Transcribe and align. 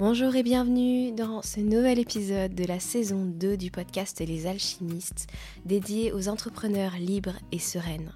Bonjour 0.00 0.34
et 0.34 0.42
bienvenue 0.42 1.12
dans 1.12 1.42
ce 1.42 1.60
nouvel 1.60 1.98
épisode 1.98 2.54
de 2.54 2.64
la 2.64 2.80
saison 2.80 3.26
2 3.26 3.58
du 3.58 3.70
podcast 3.70 4.18
Les 4.26 4.46
Alchimistes, 4.46 5.26
dédié 5.66 6.10
aux 6.14 6.30
entrepreneurs 6.30 6.94
libres 6.98 7.36
et 7.52 7.58
sereines. 7.58 8.10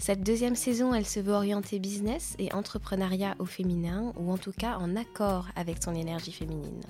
Cette 0.00 0.24
deuxième 0.24 0.56
saison, 0.56 0.92
elle 0.92 1.06
se 1.06 1.20
veut 1.20 1.32
orienter 1.32 1.78
business 1.78 2.34
et 2.40 2.52
entrepreneuriat 2.52 3.36
au 3.38 3.44
féminin, 3.44 4.12
ou 4.18 4.32
en 4.32 4.36
tout 4.36 4.50
cas 4.50 4.78
en 4.78 4.96
accord 4.96 5.46
avec 5.54 5.80
son 5.80 5.94
énergie 5.94 6.32
féminine. 6.32 6.82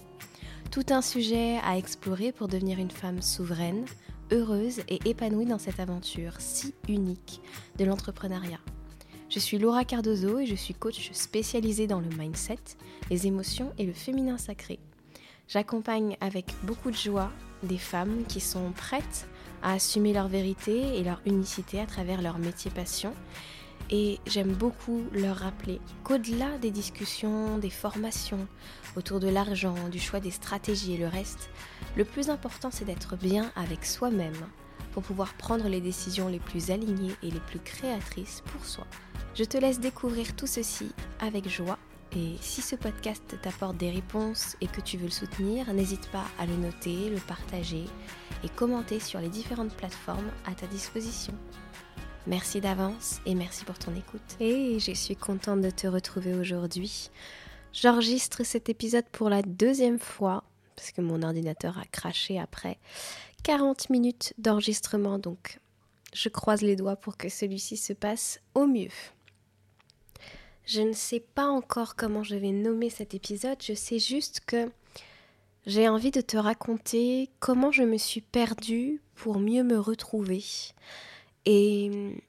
Tout 0.71 0.87
un 0.89 1.03
sujet 1.03 1.59
à 1.63 1.77
explorer 1.77 2.33
pour 2.33 2.49
devenir 2.49 2.79
une 2.79 2.91
femme 2.91 3.21
souveraine, 3.21 3.85
heureuse 4.31 4.81
et 4.89 4.99
épanouie 5.05 5.45
dans 5.45 5.59
cette 5.59 5.79
aventure 5.79 6.37
si 6.39 6.73
unique 6.89 7.43
de 7.79 7.85
l'entrepreneuriat. 7.85 8.61
Je 9.33 9.39
suis 9.39 9.57
Laura 9.57 9.87
Cardozo 9.87 10.41
et 10.41 10.47
je 10.47 10.55
suis 10.55 10.75
coach 10.75 11.11
spécialisée 11.13 11.87
dans 11.87 12.01
le 12.01 12.09
mindset, 12.19 12.59
les 13.09 13.27
émotions 13.27 13.73
et 13.79 13.87
le 13.87 13.95
féminin 13.95 14.37
sacré. 14.37 14.79
J'accompagne 15.49 16.19
avec 16.21 16.53
beaucoup 16.65 16.91
de 16.91 16.97
joie 16.97 17.33
des 17.63 17.79
femmes 17.79 18.25
qui 18.29 18.41
sont 18.41 18.73
prêtes 18.73 19.27
à 19.63 19.73
assumer 19.73 20.13
leur 20.13 20.29
vérité 20.29 20.99
et 20.99 21.03
leur 21.03 21.23
unicité 21.25 21.81
à 21.81 21.87
travers 21.87 22.21
leur 22.21 22.37
métier 22.37 22.71
passion. 22.71 23.15
Et 23.89 24.19
j'aime 24.27 24.53
beaucoup 24.53 25.01
leur 25.15 25.37
rappeler 25.37 25.81
qu'au-delà 26.05 26.59
des 26.59 26.71
discussions, 26.71 27.57
des 27.57 27.71
formations 27.71 28.47
autour 28.97 29.19
de 29.19 29.29
l'argent, 29.29 29.89
du 29.91 29.99
choix 29.99 30.21
des 30.21 30.31
stratégies 30.31 30.93
et 30.93 30.99
le 30.99 31.09
reste, 31.09 31.49
le 31.97 32.05
plus 32.05 32.29
important 32.29 32.69
c'est 32.71 32.85
d'être 32.85 33.17
bien 33.17 33.51
avec 33.57 33.87
soi-même 33.87 34.47
pour 34.93 35.03
pouvoir 35.03 35.35
prendre 35.35 35.69
les 35.69 35.81
décisions 35.81 36.29
les 36.29 36.39
plus 36.39 36.71
alignées 36.71 37.15
et 37.23 37.31
les 37.31 37.41
plus 37.41 37.59
créatrices 37.59 38.43
pour 38.53 38.65
soi. 38.65 38.87
Je 39.35 39.45
te 39.45 39.57
laisse 39.57 39.81
découvrir 39.81 40.37
tout 40.37 40.47
ceci 40.47 40.93
avec 41.21 41.49
joie 41.49 41.79
et 42.15 42.37
si 42.43 42.61
ce 42.61 42.77
podcast 42.77 43.23
t'apporte 43.41 43.79
des 43.79 43.91
réponses 43.91 44.57
et 44.61 44.67
que 44.67 44.83
tu 44.83 44.99
veux 44.99 45.07
le 45.07 45.11
soutenir, 45.11 45.73
n'hésite 45.73 46.11
pas 46.11 46.25
à 46.39 46.45
le 46.45 46.57
noter, 46.57 47.09
le 47.09 47.17
partager 47.17 47.85
et 48.45 48.49
commenter 48.51 49.01
sur 49.01 49.19
les 49.19 49.31
différentes 49.31 49.75
plateformes 49.75 50.31
à 50.45 50.55
ta 50.55 50.67
disposition. 50.67 51.33
Merci 52.27 52.61
d'avance 52.61 53.21
et 53.25 53.35
merci 53.35 53.65
pour 53.65 53.79
ton 53.79 53.95
écoute. 53.97 54.37
Et 54.41 54.79
je 54.79 54.93
suis 54.93 55.17
contente 55.17 55.63
de 55.63 55.71
te 55.71 55.87
retrouver 55.87 56.35
aujourd'hui. 56.35 57.11
J'enregistre 57.73 58.45
cet 58.45 58.69
épisode 58.69 59.09
pour 59.11 59.31
la 59.31 59.41
deuxième 59.41 59.99
fois 59.99 60.45
parce 60.77 60.93
que 60.93 61.01
mon 61.01 61.23
ordinateur 61.23 61.79
a 61.79 61.85
craché 61.91 62.39
après 62.39 62.79
40 63.43 63.91
minutes 63.91 64.35
d'enregistrement 64.39 65.19
donc 65.19 65.59
je 66.15 66.29
croise 66.29 66.63
les 66.63 66.77
doigts 66.77 66.97
pour 66.97 67.17
que 67.17 67.29
celui-ci 67.29 67.77
se 67.77 67.93
passe 67.93 68.41
au 68.55 68.67
mieux. 68.67 68.91
Je 70.65 70.83
ne 70.83 70.93
sais 70.93 71.21
pas 71.21 71.47
encore 71.47 71.97
comment 71.97 72.23
je 72.23 72.37
vais 72.37 72.53
nommer 72.53 72.91
cet 72.91 73.15
épisode, 73.15 73.59
je 73.63 73.75
sais 73.75 73.99
juste 73.99 74.41
que 74.47 74.71
j'ai 75.67 75.89
envie 75.89 76.11
de 76.11 76.21
te 76.21 76.37
raconter 76.37 77.31
comment 77.41 77.73
je 77.73 77.83
me 77.83 77.97
suis 77.97 78.21
perdue 78.21 79.01
pour 79.15 79.39
mieux 79.39 79.65
me 79.65 79.79
retrouver. 79.79 80.45
Et 81.45 82.21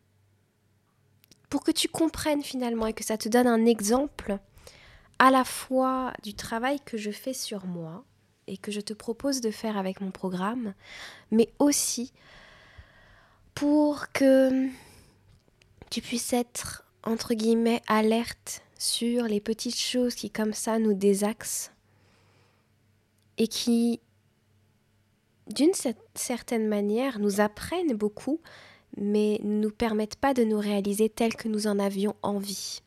pour 1.50 1.64
que 1.64 1.72
tu 1.72 1.88
comprennes 1.88 2.42
finalement 2.42 2.88
et 2.88 2.94
que 2.94 3.04
ça 3.04 3.18
te 3.18 3.30
donne 3.30 3.48
un 3.48 3.66
exemple 3.66 4.40
à 5.20 5.30
la 5.30 5.44
fois 5.44 6.14
du 6.24 6.34
travail 6.34 6.80
que 6.80 6.98
je 6.98 7.12
fais 7.12 7.34
sur 7.34 7.66
moi 7.66 8.04
et 8.48 8.58
que 8.58 8.72
je 8.72 8.82
te 8.82 8.94
propose 8.94 9.42
de 9.42 9.52
faire 9.52 9.78
avec 9.78 10.02
mon 10.02 10.12
programme, 10.12 10.74
mais 11.32 11.50
aussi 11.60 12.12
pour 13.56 14.12
que 14.12 14.68
tu 15.90 16.02
puisses 16.02 16.34
être 16.34 16.84
entre 17.04 17.34
guillemets, 17.34 17.82
alerte 17.88 18.62
sur 18.78 19.24
les 19.26 19.40
petites 19.40 19.80
choses 19.80 20.16
qui 20.16 20.30
comme 20.30 20.54
ça 20.54 20.80
nous 20.80 20.94
désaxent 20.94 21.72
et 23.38 23.48
qui, 23.48 24.00
d'une 25.48 25.74
certaine 26.16 26.68
manière, 26.68 27.20
nous 27.20 27.42
apprennent 27.42 27.94
beaucoup, 27.94 28.40
mais 28.98 29.40
ne 29.44 29.62
nous 29.62 29.72
permettent 29.72 30.16
pas 30.16 30.34
de 30.34 30.44
nous 30.44 30.60
réaliser 30.60 31.10
tel 31.10 31.36
que 31.36 31.48
nous 31.48 31.68
en 31.68 31.80
avions 31.80 32.16
envie. 32.22 32.82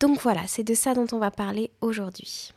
Donc 0.00 0.20
voilà, 0.20 0.46
c'est 0.46 0.64
de 0.64 0.74
ça 0.74 0.94
dont 0.94 1.06
on 1.12 1.18
va 1.18 1.30
parler 1.30 1.70
aujourd'hui. 1.80 2.52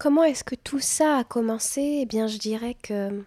Comment 0.00 0.24
est-ce 0.24 0.44
que 0.44 0.54
tout 0.54 0.80
ça 0.80 1.18
a 1.18 1.24
commencé? 1.24 1.98
Eh 2.00 2.06
bien, 2.06 2.26
je 2.26 2.38
dirais 2.38 2.72
que 2.72 3.22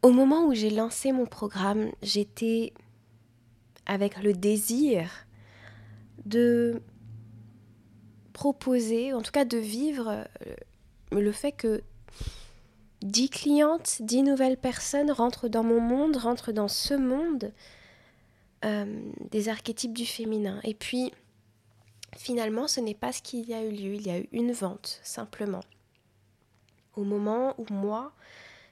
au 0.00 0.10
moment 0.10 0.46
où 0.46 0.54
j'ai 0.54 0.70
lancé 0.70 1.12
mon 1.12 1.26
programme, 1.26 1.90
j'étais 2.00 2.72
avec 3.84 4.22
le 4.22 4.32
désir 4.32 5.10
de 6.24 6.80
proposer, 8.32 9.12
en 9.12 9.20
tout 9.20 9.32
cas 9.32 9.44
de 9.44 9.58
vivre 9.58 10.08
euh, 10.08 10.54
le 11.12 11.30
fait 11.30 11.52
que 11.52 11.82
dix 13.02 13.28
clientes, 13.28 13.98
dix 14.00 14.22
nouvelles 14.22 14.56
personnes 14.56 15.10
rentrent 15.10 15.48
dans 15.48 15.62
mon 15.62 15.82
monde, 15.82 16.16
rentrent 16.16 16.52
dans 16.52 16.68
ce 16.68 16.94
monde 16.94 17.52
euh, 18.64 19.10
des 19.30 19.50
archétypes 19.50 19.92
du 19.92 20.06
féminin. 20.06 20.58
Et 20.64 20.72
puis, 20.72 21.12
finalement, 22.16 22.68
ce 22.68 22.80
n'est 22.80 22.94
pas 22.94 23.12
ce 23.12 23.22
qu'il 23.22 23.48
y 23.48 23.54
a 23.54 23.62
eu 23.62 23.70
lieu. 23.70 23.94
Il 23.94 24.06
y 24.06 24.10
a 24.10 24.18
eu 24.18 24.28
une 24.32 24.52
vente, 24.52 25.00
simplement. 25.02 25.62
Au 26.96 27.04
moment 27.04 27.54
où 27.58 27.66
moi, 27.70 28.12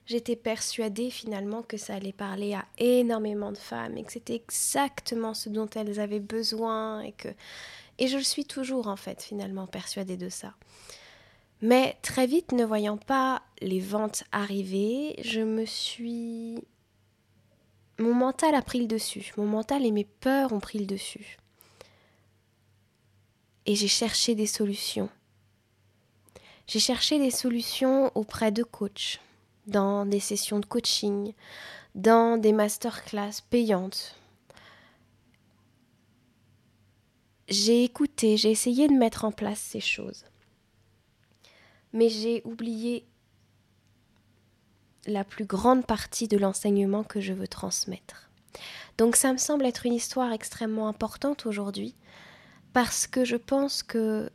j'étais 0.06 0.36
persuadée 0.36 1.10
finalement 1.10 1.62
que 1.62 1.76
ça 1.76 1.94
allait 1.94 2.12
parler 2.12 2.54
à 2.54 2.64
énormément 2.78 3.52
de 3.52 3.58
femmes 3.58 3.96
et 3.96 4.04
que 4.04 4.12
c'était 4.12 4.34
exactement 4.34 5.34
ce 5.34 5.48
dont 5.48 5.68
elles 5.74 6.00
avaient 6.00 6.20
besoin 6.20 7.00
et 7.00 7.12
que 7.12 7.28
et 7.98 8.08
je 8.08 8.18
le 8.18 8.22
suis 8.22 8.44
toujours 8.44 8.88
en 8.88 8.96
fait 8.96 9.22
finalement 9.22 9.66
persuadée 9.66 10.18
de 10.18 10.28
ça. 10.28 10.54
Mais 11.62 11.96
très 12.02 12.26
vite, 12.26 12.52
ne 12.52 12.64
voyant 12.64 12.98
pas 12.98 13.42
les 13.62 13.80
ventes 13.80 14.24
arriver, 14.32 15.16
je 15.22 15.40
me 15.40 15.64
suis 15.64 16.62
mon 17.98 18.12
mental 18.12 18.54
a 18.54 18.60
pris 18.60 18.80
le 18.80 18.86
dessus. 18.86 19.32
Mon 19.38 19.46
mental 19.46 19.86
et 19.86 19.90
mes 19.90 20.04
peurs 20.04 20.52
ont 20.52 20.60
pris 20.60 20.78
le 20.78 20.84
dessus. 20.84 21.38
Et 23.66 23.74
j'ai 23.74 23.88
cherché 23.88 24.34
des 24.36 24.46
solutions. 24.46 25.10
J'ai 26.68 26.78
cherché 26.78 27.18
des 27.18 27.32
solutions 27.32 28.10
auprès 28.14 28.52
de 28.52 28.62
coachs, 28.62 29.20
dans 29.66 30.06
des 30.06 30.20
sessions 30.20 30.60
de 30.60 30.66
coaching, 30.66 31.32
dans 31.96 32.36
des 32.36 32.52
masterclass 32.52 33.42
payantes. 33.50 34.16
J'ai 37.48 37.84
écouté, 37.84 38.36
j'ai 38.36 38.50
essayé 38.50 38.88
de 38.88 38.94
mettre 38.94 39.24
en 39.24 39.32
place 39.32 39.60
ces 39.60 39.80
choses. 39.80 40.24
Mais 41.92 42.08
j'ai 42.08 42.42
oublié 42.44 43.04
la 45.06 45.24
plus 45.24 45.44
grande 45.44 45.86
partie 45.86 46.26
de 46.28 46.36
l'enseignement 46.36 47.04
que 47.04 47.20
je 47.20 47.32
veux 47.32 47.46
transmettre. 47.46 48.30
Donc 48.98 49.14
ça 49.14 49.32
me 49.32 49.38
semble 49.38 49.66
être 49.66 49.86
une 49.86 49.92
histoire 49.92 50.32
extrêmement 50.32 50.88
importante 50.88 51.46
aujourd'hui 51.46 51.94
parce 52.76 53.06
que 53.06 53.24
je 53.24 53.36
pense 53.36 53.82
que 53.82 54.28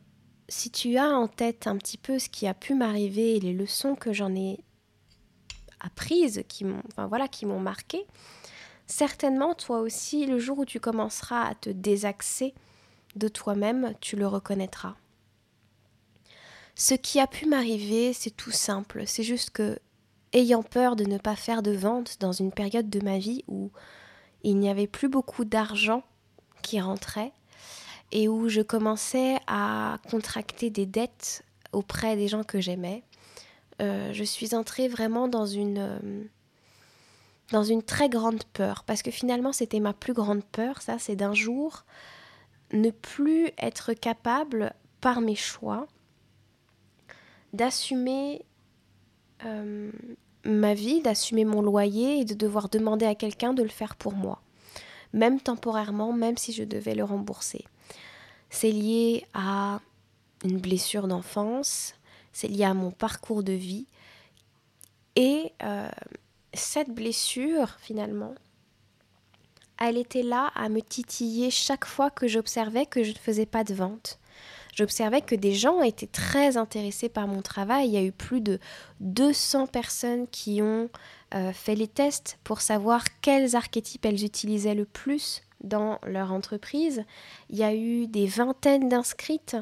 si 0.48 0.72
tu 0.72 0.96
as 0.96 1.16
en 1.16 1.28
tête 1.28 1.68
un 1.68 1.76
petit 1.76 1.96
peu 1.96 2.18
ce 2.18 2.28
qui 2.28 2.48
a 2.48 2.54
pu 2.54 2.74
m'arriver 2.74 3.36
et 3.36 3.40
les 3.40 3.52
leçons 3.52 3.94
que 3.94 4.12
j'en 4.12 4.34
ai 4.34 4.58
apprises, 5.78 6.42
qui 6.48 6.64
m'ont 6.64 6.82
enfin, 6.98 7.60
marqué, 7.60 8.04
certainement 8.88 9.54
toi 9.54 9.78
aussi, 9.78 10.26
le 10.26 10.40
jour 10.40 10.58
où 10.58 10.64
tu 10.64 10.80
commenceras 10.80 11.44
à 11.44 11.54
te 11.54 11.70
désaxer 11.70 12.52
de 13.14 13.28
toi-même, 13.28 13.94
tu 14.00 14.16
le 14.16 14.26
reconnaîtras. 14.26 14.96
Ce 16.74 16.94
qui 16.94 17.20
a 17.20 17.28
pu 17.28 17.46
m'arriver, 17.46 18.12
c'est 18.12 18.36
tout 18.36 18.50
simple, 18.50 19.04
c'est 19.06 19.22
juste 19.22 19.50
que, 19.50 19.78
ayant 20.32 20.64
peur 20.64 20.96
de 20.96 21.04
ne 21.04 21.18
pas 21.18 21.36
faire 21.36 21.62
de 21.62 21.70
vente 21.70 22.16
dans 22.18 22.32
une 22.32 22.50
période 22.50 22.90
de 22.90 23.04
ma 23.04 23.18
vie 23.18 23.44
où 23.46 23.70
il 24.42 24.58
n'y 24.58 24.68
avait 24.68 24.88
plus 24.88 25.08
beaucoup 25.08 25.44
d'argent 25.44 26.02
qui 26.62 26.80
rentrait 26.80 27.32
et 28.12 28.28
où 28.28 28.48
je 28.48 28.60
commençais 28.60 29.38
à 29.46 29.98
contracter 30.10 30.70
des 30.70 30.86
dettes 30.86 31.44
auprès 31.72 32.16
des 32.16 32.28
gens 32.28 32.44
que 32.44 32.60
j'aimais, 32.60 33.02
euh, 33.80 34.12
je 34.12 34.22
suis 34.22 34.54
entrée 34.54 34.86
vraiment 34.86 35.28
dans 35.28 35.46
une, 35.46 35.78
euh, 35.78 36.24
dans 37.50 37.64
une 37.64 37.82
très 37.82 38.08
grande 38.08 38.44
peur. 38.52 38.84
Parce 38.84 39.02
que 39.02 39.10
finalement, 39.10 39.52
c'était 39.52 39.80
ma 39.80 39.94
plus 39.94 40.12
grande 40.12 40.44
peur, 40.44 40.82
ça, 40.82 40.98
c'est 40.98 41.16
d'un 41.16 41.34
jour 41.34 41.84
ne 42.72 42.90
plus 42.90 43.50
être 43.58 43.92
capable, 43.92 44.72
par 45.02 45.20
mes 45.20 45.34
choix, 45.34 45.86
d'assumer 47.52 48.46
euh, 49.44 49.90
ma 50.44 50.74
vie, 50.74 51.02
d'assumer 51.02 51.44
mon 51.44 51.60
loyer 51.60 52.20
et 52.20 52.24
de 52.24 52.34
devoir 52.34 52.68
demander 52.68 53.04
à 53.04 53.14
quelqu'un 53.14 53.52
de 53.52 53.62
le 53.62 53.68
faire 53.68 53.96
pour 53.96 54.12
moi. 54.12 54.40
Même 55.12 55.40
temporairement, 55.40 56.12
même 56.12 56.38
si 56.38 56.52
je 56.52 56.64
devais 56.64 56.94
le 56.94 57.04
rembourser. 57.04 57.64
C'est 58.52 58.70
lié 58.70 59.26
à 59.32 59.80
une 60.44 60.58
blessure 60.58 61.08
d'enfance, 61.08 61.94
c'est 62.34 62.48
lié 62.48 62.64
à 62.64 62.74
mon 62.74 62.90
parcours 62.90 63.42
de 63.42 63.54
vie. 63.54 63.86
Et 65.16 65.52
euh, 65.62 65.88
cette 66.52 66.90
blessure, 66.90 67.76
finalement, 67.80 68.34
elle 69.80 69.96
était 69.96 70.22
là 70.22 70.52
à 70.54 70.68
me 70.68 70.82
titiller 70.82 71.50
chaque 71.50 71.86
fois 71.86 72.10
que 72.10 72.28
j'observais 72.28 72.84
que 72.84 73.02
je 73.02 73.12
ne 73.12 73.16
faisais 73.16 73.46
pas 73.46 73.64
de 73.64 73.72
vente. 73.72 74.18
J'observais 74.74 75.22
que 75.22 75.34
des 75.34 75.54
gens 75.54 75.80
étaient 75.80 76.06
très 76.06 76.58
intéressés 76.58 77.08
par 77.08 77.26
mon 77.26 77.40
travail. 77.40 77.88
Il 77.88 77.94
y 77.94 77.96
a 77.96 78.02
eu 78.02 78.12
plus 78.12 78.42
de 78.42 78.58
200 79.00 79.66
personnes 79.66 80.26
qui 80.28 80.60
ont 80.60 80.90
euh, 81.34 81.54
fait 81.54 81.74
les 81.74 81.88
tests 81.88 82.38
pour 82.44 82.60
savoir 82.60 83.02
quels 83.22 83.56
archétypes 83.56 84.04
elles 84.04 84.24
utilisaient 84.24 84.74
le 84.74 84.84
plus 84.84 85.40
dans 85.62 85.98
leur 86.06 86.32
entreprise. 86.32 87.04
Il 87.50 87.56
y 87.56 87.64
a 87.64 87.74
eu 87.74 88.06
des 88.06 88.26
vingtaines 88.26 88.88
d'inscrites 88.88 89.56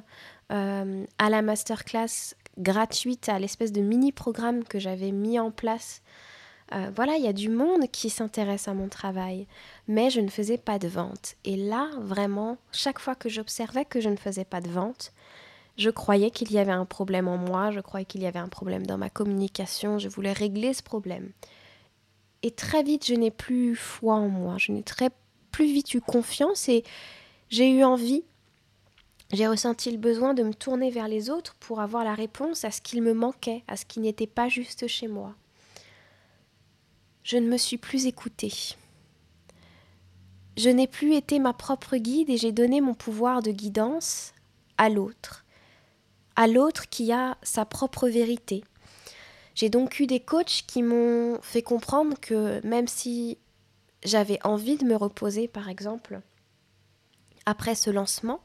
euh, 0.53 1.05
à 1.19 1.31
la 1.31 1.43
masterclass 1.43 2.35
gratuite, 2.59 3.29
à 3.29 3.39
l'espèce 3.39 3.73
de 3.73 3.81
mini-programme 3.81 4.65
que 4.65 4.79
j'avais 4.79 5.13
mis 5.13 5.39
en 5.39 5.51
place 5.51 6.03
euh, 6.73 6.91
voilà, 6.95 7.17
il 7.17 7.25
y 7.25 7.29
a 7.29 7.33
du 7.33 7.49
monde 7.49 7.89
qui 7.91 8.11
s'intéresse 8.11 8.69
à 8.69 8.75
mon 8.75 8.89
travail, 8.89 9.47
mais 9.89 10.09
je 10.11 10.21
ne 10.21 10.29
faisais 10.29 10.59
pas 10.59 10.79
de 10.79 10.87
vente. 10.87 11.35
Et 11.45 11.57
là, 11.57 11.91
vraiment, 11.99 12.59
chaque 12.71 13.01
fois 13.01 13.17
que 13.17 13.29
j'observais 13.29 13.85
que 13.85 14.01
je 14.01 14.09
ne 14.09 14.17
faisais 14.17 14.45
pas 14.45 14.61
de 14.61 14.69
vente, 14.69 15.13
je 15.77 15.91
croyais 15.91 16.31
qu'il 16.31 16.53
y 16.53 16.59
avait 16.59 16.71
un 16.71 16.85
problème 16.85 17.27
en 17.27 17.39
moi, 17.39 17.73
je 17.73 17.81
croyais 17.81 18.05
qu'il 18.05 18.23
y 18.23 18.27
avait 18.27 18.39
un 18.39 18.49
problème 18.49 18.87
dans 18.87 18.99
ma 18.99 19.11
communication, 19.11 19.99
je 19.99 20.09
voulais 20.09 20.33
régler 20.33 20.73
ce 20.73 20.83
problème. 20.83 21.33
Et 22.43 22.53
très 22.53 22.83
vite, 22.83 23.07
je 23.07 23.15
n'ai 23.15 23.31
plus 23.31 23.75
foi 23.75 24.15
en 24.15 24.29
moi, 24.29 24.57
je 24.59 24.71
n'ai 24.73 24.83
très 24.83 25.11
plus 25.51 25.67
vite 25.67 25.95
eu 25.95 26.01
confiance 26.01 26.69
et 26.69 26.85
j'ai 27.49 27.71
eu 27.71 27.85
envie, 27.85 28.25
j'ai 29.33 29.47
ressenti 29.47 29.91
le 29.91 29.99
besoin 29.99 30.35
de 30.35 30.43
me 30.43 30.55
tourner 30.55 30.91
vers 30.91 31.09
les 31.09 31.31
autres 31.31 31.55
pour 31.61 31.81
avoir 31.81 32.05
la 32.05 32.15
réponse 32.15 32.65
à 32.65 32.71
ce 32.71 32.81
qu'il 32.81 33.03
me 33.03 33.15
manquait, 33.15 33.63
à 33.69 33.77
ce 33.77 33.85
qui 33.85 34.01
n'était 34.01 34.27
pas 34.27 34.49
juste 34.49 34.87
chez 34.87 35.09
moi 35.09 35.35
je 37.23 37.37
ne 37.37 37.49
me 37.49 37.57
suis 37.57 37.77
plus 37.77 38.07
écoutée. 38.07 38.53
Je 40.57 40.69
n'ai 40.69 40.87
plus 40.87 41.15
été 41.15 41.39
ma 41.39 41.53
propre 41.53 41.97
guide 41.97 42.31
et 42.31 42.37
j'ai 42.37 42.53
donné 42.53 42.81
mon 42.81 42.95
pouvoir 42.95 43.43
de 43.43 43.51
guidance 43.51 44.33
à 44.79 44.89
l'autre, 44.89 45.45
à 46.37 46.47
l'autre 46.47 46.89
qui 46.89 47.13
a 47.13 47.37
sa 47.43 47.65
propre 47.65 48.09
vérité. 48.09 48.65
J'ai 49.55 49.69
donc 49.69 50.01
eu 50.01 50.07
des 50.07 50.21
coachs 50.21 50.65
qui 50.67 50.83
m'ont 50.83 51.39
fait 51.43 51.63
comprendre 51.63 52.19
que 52.21 52.65
même 52.67 52.89
si 52.89 53.39
j'avais 54.05 54.39
envie 54.45 54.77
de 54.77 54.85
me 54.85 54.97
reposer, 54.97 55.49
par 55.49 55.69
exemple, 55.69 56.21
après 57.47 57.75
ce 57.75 57.91
lancement, 57.91 58.41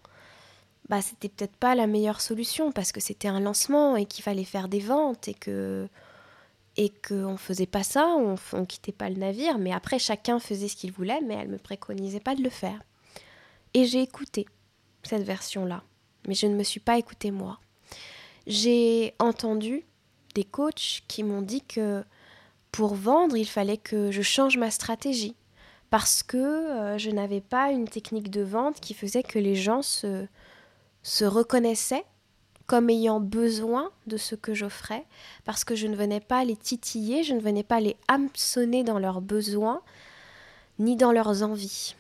bah 0.90 1.02
c'était 1.02 1.30
peut-être 1.30 1.56
pas 1.56 1.76
la 1.76 1.88
meilleure 1.88 2.22
solution 2.22 2.72
parce 2.72 2.92
que 2.92 3.00
c'était 3.00 3.28
un 3.28 3.40
lancement 3.40 3.96
et 3.96 4.06
qu'il 4.06 4.24
fallait 4.24 4.44
faire 4.44 4.68
des 4.68 4.80
ventes 4.80 5.28
et 5.28 5.34
que 5.34 5.88
et 6.78 6.90
qu'on 6.90 7.38
faisait 7.38 7.66
pas 7.66 7.84
ça, 7.84 8.06
on 8.08 8.36
ne 8.60 8.66
quittait 8.66 8.92
pas 8.92 9.10
le 9.10 9.16
navire, 9.16 9.58
mais 9.58 9.72
après 9.72 9.98
chacun 9.98 10.40
faisait 10.40 10.68
ce 10.68 10.76
qu'il 10.76 10.92
voulait, 10.92 11.22
mais 11.22 11.36
elle 11.36 11.48
me 11.48 11.58
préconisait 11.58 12.20
pas 12.20 12.36
de 12.36 12.44
le 12.44 12.50
faire. 12.50 12.82
Et 13.74 13.86
j'ai 13.86 14.02
écouté 14.02 14.46
cette 15.04 15.24
version-là, 15.24 15.84
mais 16.28 16.34
je 16.34 16.48
ne 16.48 16.56
me 16.56 16.64
suis 16.64 16.82
pas 16.82 16.98
écoutée 16.98 17.32
moi. 17.32 17.60
J'ai 18.46 19.14
entendu 19.20 19.86
des 20.34 20.44
coachs 20.44 21.04
qui 21.08 21.24
m'ont 21.24 21.42
dit 21.42 21.62
que 21.62 22.04
pour 22.74 22.96
vendre, 22.96 23.38
il 23.38 23.48
fallait 23.48 23.78
que 23.78 24.12
je 24.12 24.22
change 24.22 24.58
ma 24.58 24.70
stratégie, 24.70 25.36
parce 25.90 26.24
que 26.24 26.38
euh, 26.38 26.98
je 26.98 27.12
n'avais 27.12 27.42
pas 27.42 27.72
une 27.72 27.88
technique 27.88 28.30
de 28.30 28.42
vente 28.42 28.80
qui 28.80 28.94
faisait 28.94 29.24
que 29.24 29.40
les 29.40 29.56
gens 29.56 29.82
se, 29.82 30.28
se 31.04 31.26
reconnaissaient 31.26 32.06
comme 32.66 32.90
ayant 32.90 33.20
besoin 33.20 33.92
de 34.08 34.18
ce 34.18 34.36
que 34.36 34.54
j'offrais, 34.54 35.06
parce 35.44 35.64
que 35.64 35.76
je 35.76 35.88
ne 35.88 35.96
venais 35.96 36.20
pas 36.20 36.44
les 36.44 36.56
titiller, 36.56 37.24
je 37.24 37.34
ne 37.34 37.40
venais 37.40 37.64
pas 37.64 37.80
les 37.80 37.96
hameçonner 38.08 38.84
dans 38.84 38.98
leurs 38.98 39.22
besoins, 39.22 39.82
ni 40.80 40.96
dans 40.96 41.12
leurs 41.12 41.44
envies. 41.44 41.96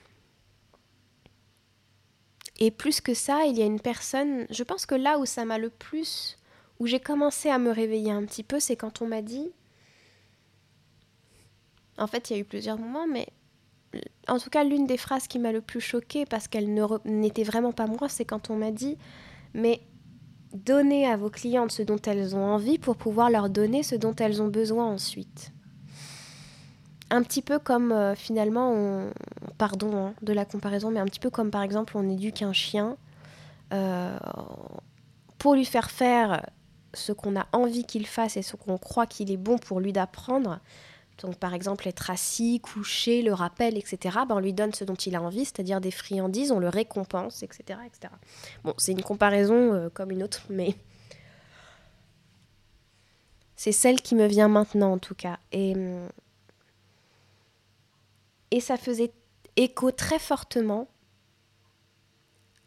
Et 2.57 2.71
plus 2.71 3.01
que 3.01 3.13
ça, 3.13 3.45
il 3.45 3.57
y 3.57 3.61
a 3.61 3.65
une 3.65 3.81
personne, 3.81 4.47
je 4.49 4.63
pense 4.63 4.85
que 4.85 4.95
là 4.95 5.19
où 5.19 5.25
ça 5.25 5.45
m'a 5.45 5.57
le 5.57 5.69
plus, 5.69 6.37
où 6.79 6.87
j'ai 6.87 6.99
commencé 6.99 7.49
à 7.49 7.59
me 7.59 7.69
réveiller 7.69 8.11
un 8.11 8.25
petit 8.25 8.43
peu, 8.43 8.59
c'est 8.59 8.75
quand 8.75 9.01
on 9.01 9.07
m'a 9.07 9.21
dit, 9.21 9.51
en 11.97 12.07
fait 12.07 12.29
il 12.29 12.33
y 12.33 12.35
a 12.37 12.39
eu 12.39 12.45
plusieurs 12.45 12.79
moments, 12.79 13.07
mais 13.07 13.27
en 14.27 14.39
tout 14.39 14.49
cas 14.49 14.63
l'une 14.63 14.87
des 14.87 14.97
phrases 14.97 15.27
qui 15.27 15.39
m'a 15.39 15.51
le 15.51 15.61
plus 15.61 15.81
choquée, 15.81 16.25
parce 16.25 16.47
qu'elle 16.47 16.73
n'était 17.05 17.43
vraiment 17.43 17.71
pas 17.71 17.87
moi, 17.87 18.09
c'est 18.09 18.25
quand 18.25 18.49
on 18.49 18.55
m'a 18.55 18.71
dit, 18.71 18.97
mais 19.53 19.81
Donnez 20.55 21.05
à 21.05 21.17
vos 21.17 21.29
clientes 21.29 21.73
ce 21.73 21.81
dont 21.81 21.99
elles 22.05 22.33
ont 22.33 22.45
envie 22.45 22.77
pour 22.77 22.95
pouvoir 22.95 23.29
leur 23.29 23.49
donner 23.49 23.83
ce 23.83 23.93
dont 23.93 24.15
elles 24.15 24.41
ont 24.41 24.47
besoin 24.47 24.85
ensuite. 24.85 25.51
Un 27.09 27.23
petit 27.23 27.41
peu 27.41 27.59
comme 27.59 27.91
euh, 27.91 28.15
finalement, 28.15 28.71
on, 28.71 29.11
pardon 29.57 29.97
hein, 29.97 30.13
de 30.21 30.31
la 30.31 30.45
comparaison, 30.45 30.91
mais 30.91 31.01
un 31.01 31.05
petit 31.05 31.19
peu 31.19 31.29
comme 31.29 31.51
par 31.51 31.61
exemple 31.61 31.97
on 31.97 32.09
éduque 32.09 32.41
un 32.41 32.53
chien 32.53 32.95
euh, 33.73 34.17
pour 35.37 35.55
lui 35.55 35.65
faire 35.65 35.91
faire 35.91 36.45
ce 36.93 37.11
qu'on 37.11 37.37
a 37.37 37.47
envie 37.51 37.83
qu'il 37.83 38.07
fasse 38.07 38.37
et 38.37 38.41
ce 38.41 38.55
qu'on 38.55 38.77
croit 38.77 39.07
qu'il 39.07 39.31
est 39.31 39.37
bon 39.37 39.57
pour 39.57 39.81
lui 39.81 39.91
d'apprendre. 39.91 40.59
Donc 41.19 41.37
par 41.37 41.53
exemple 41.53 41.87
être 41.87 42.09
assis, 42.09 42.59
couché, 42.59 43.21
le 43.21 43.33
rappel, 43.33 43.77
etc. 43.77 44.17
Ben, 44.27 44.35
on 44.35 44.39
lui 44.39 44.53
donne 44.53 44.73
ce 44.73 44.83
dont 44.83 44.95
il 44.95 45.15
a 45.15 45.21
envie, 45.21 45.45
c'est-à-dire 45.45 45.79
des 45.79 45.91
friandises, 45.91 46.51
on 46.51 46.59
le 46.59 46.69
récompense, 46.69 47.41
etc. 47.41 47.79
etc. 47.85 48.13
Bon, 48.63 48.73
c'est 48.77 48.91
une 48.91 49.03
comparaison 49.03 49.73
euh, 49.73 49.89
comme 49.89 50.11
une 50.11 50.23
autre, 50.23 50.41
mais 50.49 50.75
c'est 53.55 53.71
celle 53.71 54.01
qui 54.01 54.15
me 54.15 54.27
vient 54.27 54.49
maintenant 54.49 54.93
en 54.93 54.97
tout 54.97 55.15
cas. 55.15 55.39
Et, 55.51 55.73
et 58.51 58.59
ça 58.59 58.77
faisait 58.77 59.11
écho 59.55 59.91
très 59.91 60.19
fortement 60.19 60.87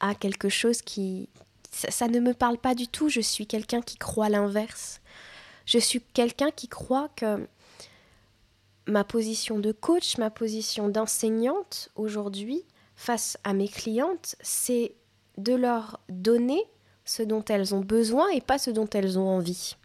à 0.00 0.14
quelque 0.14 0.48
chose 0.48 0.80
qui... 0.80 1.28
ça 1.70 2.08
ne 2.08 2.20
me 2.20 2.32
parle 2.32 2.56
pas 2.56 2.74
du 2.74 2.88
tout, 2.88 3.08
je 3.08 3.20
suis 3.20 3.46
quelqu'un 3.46 3.82
qui 3.82 3.96
croit 3.96 4.28
l'inverse. 4.28 5.00
Je 5.66 5.78
suis 5.78 6.00
quelqu'un 6.00 6.50
qui 6.50 6.66
croit 6.66 7.10
que 7.14 7.46
ma 8.88 9.04
position 9.04 9.58
de 9.58 9.70
coach, 9.70 10.18
ma 10.18 10.30
position 10.30 10.88
d'enseignante 10.88 11.90
aujourd'hui 11.94 12.64
face 12.96 13.38
à 13.44 13.52
mes 13.52 13.68
clientes, 13.68 14.34
c'est 14.40 14.94
de 15.36 15.54
leur 15.54 16.00
donner 16.08 16.64
ce 17.04 17.22
dont 17.22 17.44
elles 17.44 17.74
ont 17.74 17.80
besoin 17.80 18.28
et 18.30 18.40
pas 18.40 18.58
ce 18.58 18.70
dont 18.70 18.88
elles 18.90 19.18
ont 19.18 19.28
envie. 19.28 19.76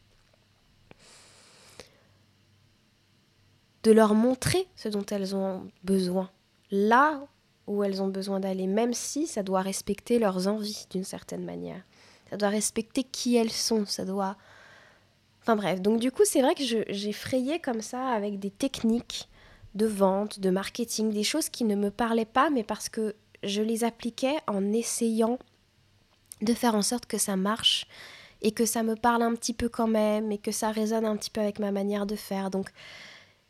De 3.84 3.92
leur 3.92 4.16
montrer 4.16 4.68
ce 4.76 4.90
dont 4.90 5.06
elles 5.06 5.36
ont 5.36 5.70
besoin, 5.84 6.32
là 6.72 7.28
où 7.68 7.84
elles 7.84 8.02
ont 8.02 8.08
besoin 8.08 8.40
d'aller, 8.40 8.68
même 8.68 8.94
si 8.94 9.28
ça 9.28 9.44
doit 9.44 9.62
respecter 9.62 10.18
leurs 10.20 10.48
envies 10.48 10.86
d'une 10.90 11.04
certaine 11.04 11.46
manière. 11.46 11.82
Ça 12.30 12.38
doit 12.38 12.50
respecter 12.50 13.04
qui 13.04 13.36
elles 13.36 13.52
sont, 13.52 13.86
ça 13.86 14.06
doit 14.06 14.38
Enfin 15.44 15.58
bref, 15.58 15.82
donc 15.82 16.00
du 16.00 16.10
coup, 16.10 16.24
c'est 16.24 16.42
vrai 16.42 16.56
que 16.56 16.64
j'ai 16.64 17.12
frayé 17.12 17.60
comme 17.60 17.82
ça 17.82 18.08
avec 18.08 18.40
des 18.40 18.50
techniques 18.50 19.28
de 19.76 19.86
vente, 19.86 20.40
de 20.40 20.50
marketing, 20.50 21.12
des 21.12 21.24
choses 21.24 21.50
qui 21.50 21.66
ne 21.66 21.76
me 21.76 21.92
parlaient 21.92 22.24
pas, 22.24 22.50
mais 22.50 22.64
parce 22.64 22.88
que 22.88 23.14
je 23.44 23.62
les 23.62 23.84
appliquais 23.84 24.38
en 24.48 24.72
essayant 24.72 25.38
de 26.42 26.54
faire 26.54 26.76
en 26.76 26.82
sorte 26.82 27.08
que 27.08 27.18
ça 27.18 27.36
marche 27.36 27.88
et 28.42 28.54
que 28.54 28.66
ça 28.66 28.84
me 28.84 28.96
parle 28.96 29.22
un 29.22 29.36
petit 29.36 29.52
peu 29.54 29.68
quand 29.68 29.88
même 29.88 30.32
et 30.32 30.38
que 30.38 30.54
ça 30.54 30.72
résonne 30.72 31.04
un 31.04 31.18
petit 31.18 31.30
peu 31.30 31.42
avec 31.42 31.60
ma 31.60 31.72
manière 31.72 32.06
de 32.06 32.16
faire. 32.16 32.50
Donc, 32.50 32.70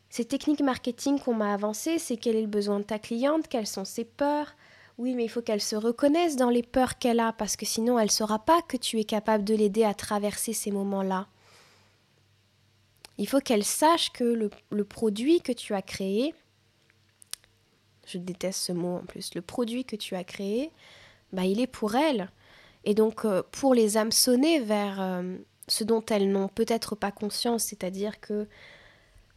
ces 0.09 0.25
techniques 0.25 0.61
marketing 0.61 1.19
qu'on 1.19 1.35
m'a 1.35 1.53
avancées, 1.53 1.99
c'est 1.99 2.17
quel 2.17 2.35
est 2.35 2.41
le 2.41 2.47
besoin 2.47 2.79
de 2.79 2.85
ta 2.85 2.97
cliente, 2.97 3.47
quelles 3.47 3.67
sont 3.67 3.85
ses 3.85 4.05
peurs? 4.05 4.55
Oui, 4.97 5.13
mais 5.13 5.25
il 5.25 5.29
faut 5.29 5.43
qu'elle 5.43 5.61
se 5.61 5.75
reconnaisse 5.75 6.37
dans 6.37 6.49
les 6.49 6.63
peurs 6.63 6.97
qu'elle 6.97 7.19
a 7.19 7.33
parce 7.33 7.55
que 7.55 7.67
sinon 7.67 7.99
elle 7.99 8.05
ne 8.05 8.11
saura 8.11 8.39
pas 8.39 8.63
que 8.63 8.77
tu 8.77 8.99
es 8.99 9.03
capable 9.03 9.43
de 9.43 9.53
l'aider 9.53 9.83
à 9.83 9.93
traverser 9.93 10.53
ces 10.53 10.71
moments-là. 10.71 11.27
Il 13.17 13.27
faut 13.27 13.39
qu'elle 13.39 13.63
sache 13.63 14.11
que 14.11 14.23
le, 14.23 14.83
produit 14.83 15.41
que 15.41 15.51
tu 15.51 15.73
as 15.73 15.81
créé, 15.81 16.33
je 18.07 18.17
déteste 18.17 18.59
ce 18.59 18.71
mot 18.71 18.97
en 18.97 19.05
plus, 19.05 19.35
le 19.35 19.41
produit 19.41 19.85
que 19.85 19.95
tu 19.95 20.15
as 20.15 20.23
créé, 20.23 20.71
bah, 21.31 21.45
il 21.45 21.59
est 21.59 21.67
pour 21.67 21.95
elle. 21.95 22.29
Et 22.85 22.95
donc, 22.95 23.25
euh, 23.25 23.43
pour 23.51 23.73
les 23.73 23.97
hameçonner 23.97 24.59
vers 24.59 24.99
euh, 24.99 25.37
ce 25.67 25.83
dont 25.83 26.03
elles 26.09 26.29
n'ont 26.31 26.47
peut-être 26.47 26.95
pas 26.95 27.11
conscience, 27.11 27.65
c'est-à-dire 27.65 28.19
que 28.19 28.47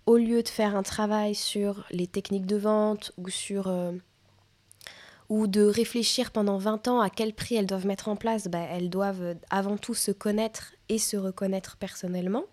au 0.06 0.16
lieu 0.16 0.42
de 0.42 0.48
faire 0.48 0.76
un 0.76 0.82
travail 0.82 1.34
sur 1.34 1.84
les 1.90 2.06
techniques 2.06 2.46
de 2.46 2.56
vente 2.56 3.12
ou 3.18 3.28
sur 3.28 3.68
euh, 3.68 3.92
ou 5.28 5.48
de 5.48 5.62
réfléchir 5.62 6.30
pendant 6.30 6.56
20 6.56 6.88
ans 6.88 7.00
à 7.00 7.10
quel 7.10 7.34
prix 7.34 7.56
elles 7.56 7.66
doivent 7.66 7.86
mettre 7.86 8.08
en 8.08 8.16
place, 8.16 8.48
bah, 8.48 8.66
elles 8.70 8.90
doivent 8.90 9.36
avant 9.50 9.76
tout 9.76 9.94
se 9.94 10.12
connaître 10.12 10.74
et 10.88 10.98
se 10.98 11.16
reconnaître 11.16 11.76
personnellement 11.76 12.44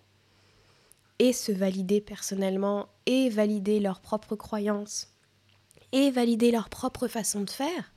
et 1.18 1.32
se 1.32 1.52
valider 1.52 2.00
personnellement 2.00 2.88
et 3.06 3.28
valider 3.30 3.80
leurs 3.80 4.00
propres 4.00 4.36
croyances 4.36 5.08
et 5.92 6.10
valider 6.10 6.50
leur 6.50 6.68
propre 6.68 7.06
façon 7.06 7.42
de 7.42 7.50
faire, 7.50 7.92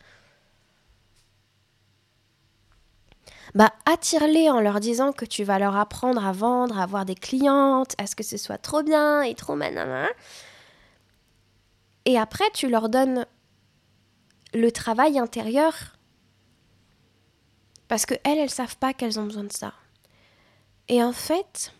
bah 3.56 3.74
attire-les 3.86 4.50
en 4.50 4.60
leur 4.60 4.80
disant 4.80 5.12
que 5.14 5.26
tu 5.26 5.44
vas 5.44 5.58
leur 5.58 5.76
apprendre 5.76 6.26
à 6.26 6.32
vendre, 6.32 6.78
à 6.78 6.84
avoir 6.84 7.06
des 7.06 7.16
clientes, 7.16 7.96
à 7.98 8.06
ce 8.06 8.16
que 8.16 8.24
ce 8.24 8.38
soit 8.38 8.58
trop 8.58 8.84
bien 8.84 9.22
et 9.22 9.36
trop 9.36 9.56
manana. 9.56 10.08
Et 12.06 12.18
après, 12.18 12.50
tu 12.54 12.70
leur 12.70 12.90
donnes 12.90 13.26
le 14.54 14.72
travail 14.72 15.18
intérieur. 15.20 15.98
Parce 17.88 18.06
que 18.06 18.16
elles, 18.24 18.38
elles 18.38 18.50
savent 18.50 18.78
pas 18.78 18.94
qu'elles 18.94 19.20
ont 19.20 19.26
besoin 19.26 19.46
de 19.46 19.52
ça. 19.52 19.74
Et 20.90 21.04
en 21.04 21.14
fait, 21.14 21.74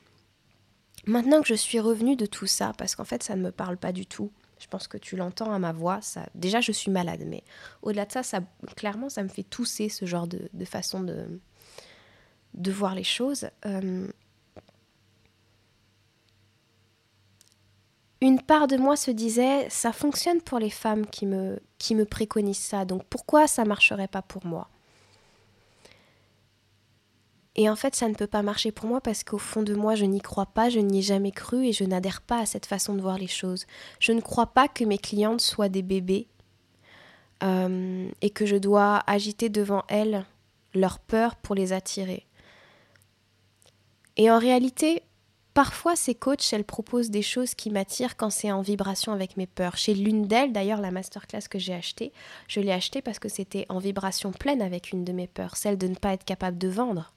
maintenant 1.08 1.42
que 1.42 1.48
je 1.48 1.56
suis 1.56 1.80
revenue 1.80 2.16
de 2.16 2.26
tout 2.26 2.48
ça, 2.48 2.74
parce 2.78 2.96
qu'en 2.96 3.06
fait 3.06 3.24
ça 3.24 3.36
ne 3.36 3.42
me 3.42 3.52
parle 3.52 3.78
pas 3.78 3.92
du 3.92 4.06
tout, 4.06 4.32
je 4.60 4.68
pense 4.68 4.88
que 4.88 4.98
tu 4.98 5.16
l'entends 5.16 5.52
à 5.52 5.60
ma 5.60 5.72
voix, 5.72 6.00
déjà 6.36 6.62
je 6.62 6.72
suis 6.72 6.92
malade, 6.92 7.24
mais 7.26 7.44
au-delà 7.82 8.06
de 8.06 8.12
ça, 8.12 8.24
clairement 8.76 9.10
ça 9.10 9.24
me 9.24 9.30
fait 9.30 9.44
tousser 9.44 9.90
ce 9.90 10.06
genre 10.06 10.28
de, 10.28 10.66
façon 10.66 11.02
de, 11.02 12.72
voir 12.72 12.96
les 12.96 13.04
choses. 13.04 13.50
Euh, 13.66 14.08
une 18.20 18.42
part 18.42 18.68
de 18.68 18.78
moi 18.78 18.96
se 18.96 19.12
disait, 19.12 19.68
ça 19.70 19.94
fonctionne 19.94 20.42
pour 20.42 20.58
les 20.58 20.72
femmes 20.72 21.06
qui 21.06 21.28
me, 21.28 21.60
qui 21.78 21.94
me 21.94 22.06
préconisent 22.06 22.58
ça, 22.58 22.84
donc 22.84 23.04
pourquoi 23.06 23.48
ça 23.48 23.64
marcherait 23.64 24.08
pas 24.08 24.24
pour 24.24 24.46
moi? 24.46 24.70
Et 27.60 27.70
en 27.70 27.76
fait, 27.76 27.96
ça 27.96 28.08
ne 28.08 28.14
peut 28.14 28.28
pas 28.28 28.44
marcher 28.44 28.72
pour 28.72 28.88
moi 28.88 29.02
parce 29.02 29.24
qu'au 29.24 29.40
fond 29.40 29.64
de 29.64 29.74
moi, 29.74 29.96
je 29.96 30.06
n'y 30.06 30.22
crois 30.22 30.46
pas, 30.46 30.70
je 30.70 30.80
n'y 30.80 31.00
ai 31.00 31.02
jamais 31.02 31.32
cru 31.32 31.66
et 31.66 31.74
je 31.74 31.84
n'adhère 31.84 32.22
pas 32.22 32.40
à 32.40 32.46
cette 32.46 32.68
façon 32.68 32.94
de 32.94 33.02
voir 33.02 33.18
les 33.18 33.28
choses. 33.28 33.66
Je 34.00 34.12
ne 34.12 34.22
crois 34.22 34.46
pas 34.46 34.68
que 34.68 34.84
mes 34.84 35.00
clientes 35.00 35.42
soient 35.42 35.68
des 35.68 35.82
bébés 35.82 36.28
euh, 37.44 38.08
et 38.22 38.30
que 38.30 38.46
je 38.46 38.58
dois 38.58 39.02
agiter 39.08 39.50
devant 39.50 39.84
elles 39.88 40.24
leur 40.76 41.00
peur 41.00 41.36
pour 41.36 41.56
les 41.56 41.74
attirer. 41.74 42.28
Et 44.18 44.30
en 44.30 44.38
réalité, 44.38 45.02
parfois 45.56 45.96
ces 45.96 46.14
coachs, 46.14 46.54
elles 46.54 46.64
proposent 46.64 47.10
des 47.10 47.24
choses 47.24 47.56
qui 47.56 47.72
m'attirent 47.72 48.18
quand 48.18 48.30
c'est 48.30 48.52
en 48.52 48.62
vibration 48.62 49.14
avec 49.14 49.36
mes 49.36 49.48
peurs. 49.48 49.78
Chez 49.78 49.96
l'une 49.96 50.28
d'elles, 50.28 50.54
d'ailleurs, 50.54 50.82
la 50.82 50.92
masterclass 50.92 51.48
que 51.50 51.58
j'ai 51.58 51.74
achetée, 51.74 52.14
je 52.48 52.60
l'ai 52.60 52.72
achetée 52.72 53.02
parce 53.02 53.18
que 53.18 53.30
c'était 53.30 53.66
en 53.70 53.80
vibration 53.80 54.32
pleine 54.32 54.62
avec 54.62 54.92
une 54.92 55.04
de 55.04 55.12
mes 55.12 55.28
peurs, 55.28 55.58
celle 55.58 55.80
de 55.80 55.88
ne 55.88 55.96
pas 55.96 56.14
être 56.14 56.24
capable 56.24 56.60
de 56.60 56.68
vendre 56.68 57.14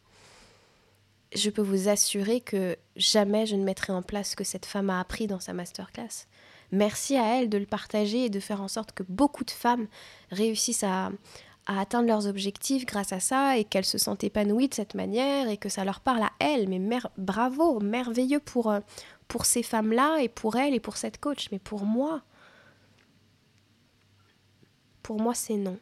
je 1.34 1.50
peux 1.50 1.62
vous 1.62 1.88
assurer 1.88 2.40
que 2.40 2.76
jamais 2.96 3.46
je 3.46 3.56
ne 3.56 3.64
mettrai 3.64 3.92
en 3.92 4.02
place 4.02 4.30
ce 4.30 4.37
que 4.37 4.44
cette 4.44 4.66
femme 4.66 4.90
a 4.90 5.00
appris 5.00 5.26
dans 5.26 5.40
sa 5.40 5.52
masterclass. 5.52 6.26
Merci 6.72 7.16
à 7.16 7.38
elle 7.38 7.49
de 7.49 7.58
le 7.58 7.66
partager 7.66 8.26
et 8.26 8.30
de 8.30 8.40
faire 8.40 8.60
en 8.60 8.68
sorte 8.68 8.92
que 8.92 9.02
beaucoup 9.02 9.44
de 9.44 9.50
femmes 9.50 9.87
réussissent 10.30 10.84
à, 10.84 11.10
atteindre 11.66 12.08
leurs 12.08 12.26
objectifs 12.26 12.84
grâce 12.84 13.12
à 13.12 13.20
ça 13.20 13.56
et 13.56 13.64
qu'elles 13.64 13.84
se 13.84 13.99
sentent 13.99 14.25
épanouies 14.25 14.68
de 14.68 14.75
cette 14.75 14.94
manière 14.94 15.49
et 15.49 15.56
que 15.56 15.68
ça 15.68 15.84
leur 15.84 16.00
parle 16.00 16.22
à 16.22 16.32
elles. 16.40 16.68
Mais 16.68 16.80
bravo, 17.16 17.78
merveilleux 17.78 18.40
pour, 18.40 18.70
euh, 18.70 18.80
pour 19.28 19.44
ces 19.44 19.62
femmes-là 19.62 20.18
et 20.20 20.28
pour 20.28 20.56
elles 20.56 20.75
et 20.75 20.80
pour 20.80 20.96
cette 20.96 21.20
coach. 21.20 21.49
Mais 21.52 21.60
pour 21.60 21.84
moi, 21.84 22.22
pour 25.02 25.20
moi, 25.20 25.34
c'est 25.34 25.56
non. 25.56 25.78